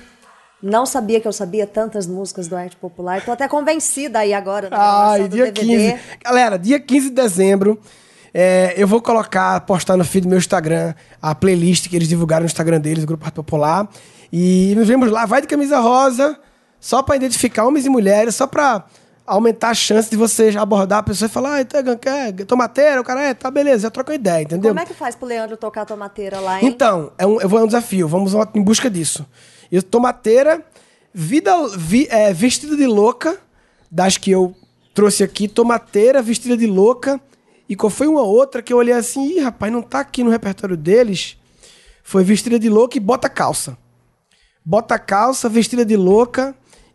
[0.62, 3.22] Não sabia que eu sabia tantas músicas do arte popular.
[3.22, 5.92] Tô até convencida aí agora do dia DVD.
[5.92, 6.00] 15.
[6.24, 7.78] Galera, dia 15 de dezembro,
[8.32, 12.44] é, eu vou colocar, postar no feed do meu Instagram, a playlist que eles divulgaram
[12.44, 13.86] no Instagram deles, o Grupo Arte Popular.
[14.32, 15.26] E nos vemos lá.
[15.26, 16.38] Vai de camisa rosa,
[16.84, 18.84] só pra identificar homens e mulheres, só pra
[19.26, 23.00] aumentar a chance de você abordar a pessoa e falar, ah, Tegan, quer tomateira?
[23.00, 24.68] O cara, é, tá, beleza, já troca uma ideia, entendeu?
[24.68, 26.68] Como é que faz pro Leandro tocar tomateira lá, hein?
[26.68, 29.24] Então, é um, eu vou é um desafio, vamos em busca disso.
[29.72, 30.62] Eu tomateira,
[31.14, 33.38] vida, vi- é, vestida de louca,
[33.90, 34.54] das que eu
[34.92, 37.18] trouxe aqui, tomateira, vestida de louca,
[37.66, 40.28] e qual foi uma outra que eu olhei assim, ih, rapaz, não tá aqui no
[40.28, 41.38] repertório deles,
[42.02, 43.74] foi vestida de louca e bota calça.
[44.62, 46.54] Bota calça, vestida de louca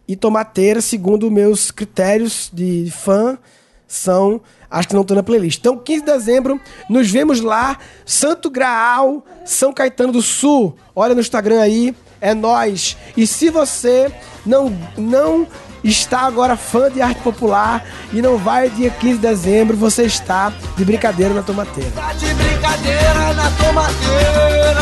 [0.10, 3.38] e tomateira, segundo meus critérios de fã,
[3.88, 5.60] são as que não estão na playlist.
[5.60, 10.76] Então, 15 de dezembro, nos vemos lá, Santo Graal, São Caetano do Sul.
[10.95, 12.97] Olha no Instagram aí, é nós.
[13.16, 14.12] E se você
[14.43, 15.45] não não
[15.84, 20.51] está agora fã de arte popular e não vai dia 15 de dezembro, você está
[20.76, 21.91] de brincadeira na tomateira.
[21.91, 24.80] Tá de brincadeira na tomateira.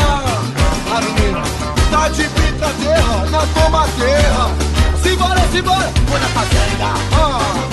[1.90, 4.87] Tá de brincadeira na tomateira.
[5.02, 5.92] Simbora, simbora.
[6.08, 6.86] Vou na fazenda.
[7.12, 7.68] Ah.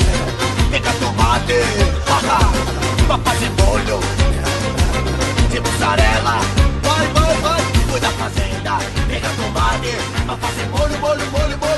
[0.71, 1.59] Pega tomate.
[2.07, 2.51] Ah,
[3.07, 3.99] pra fazer molho.
[5.49, 6.39] De mussarela.
[6.83, 7.61] Vai, vai, vai.
[7.89, 8.77] Vou na fazenda.
[9.07, 9.97] Pega tomate.
[10.25, 11.74] Pra fazer molho, molho, molho.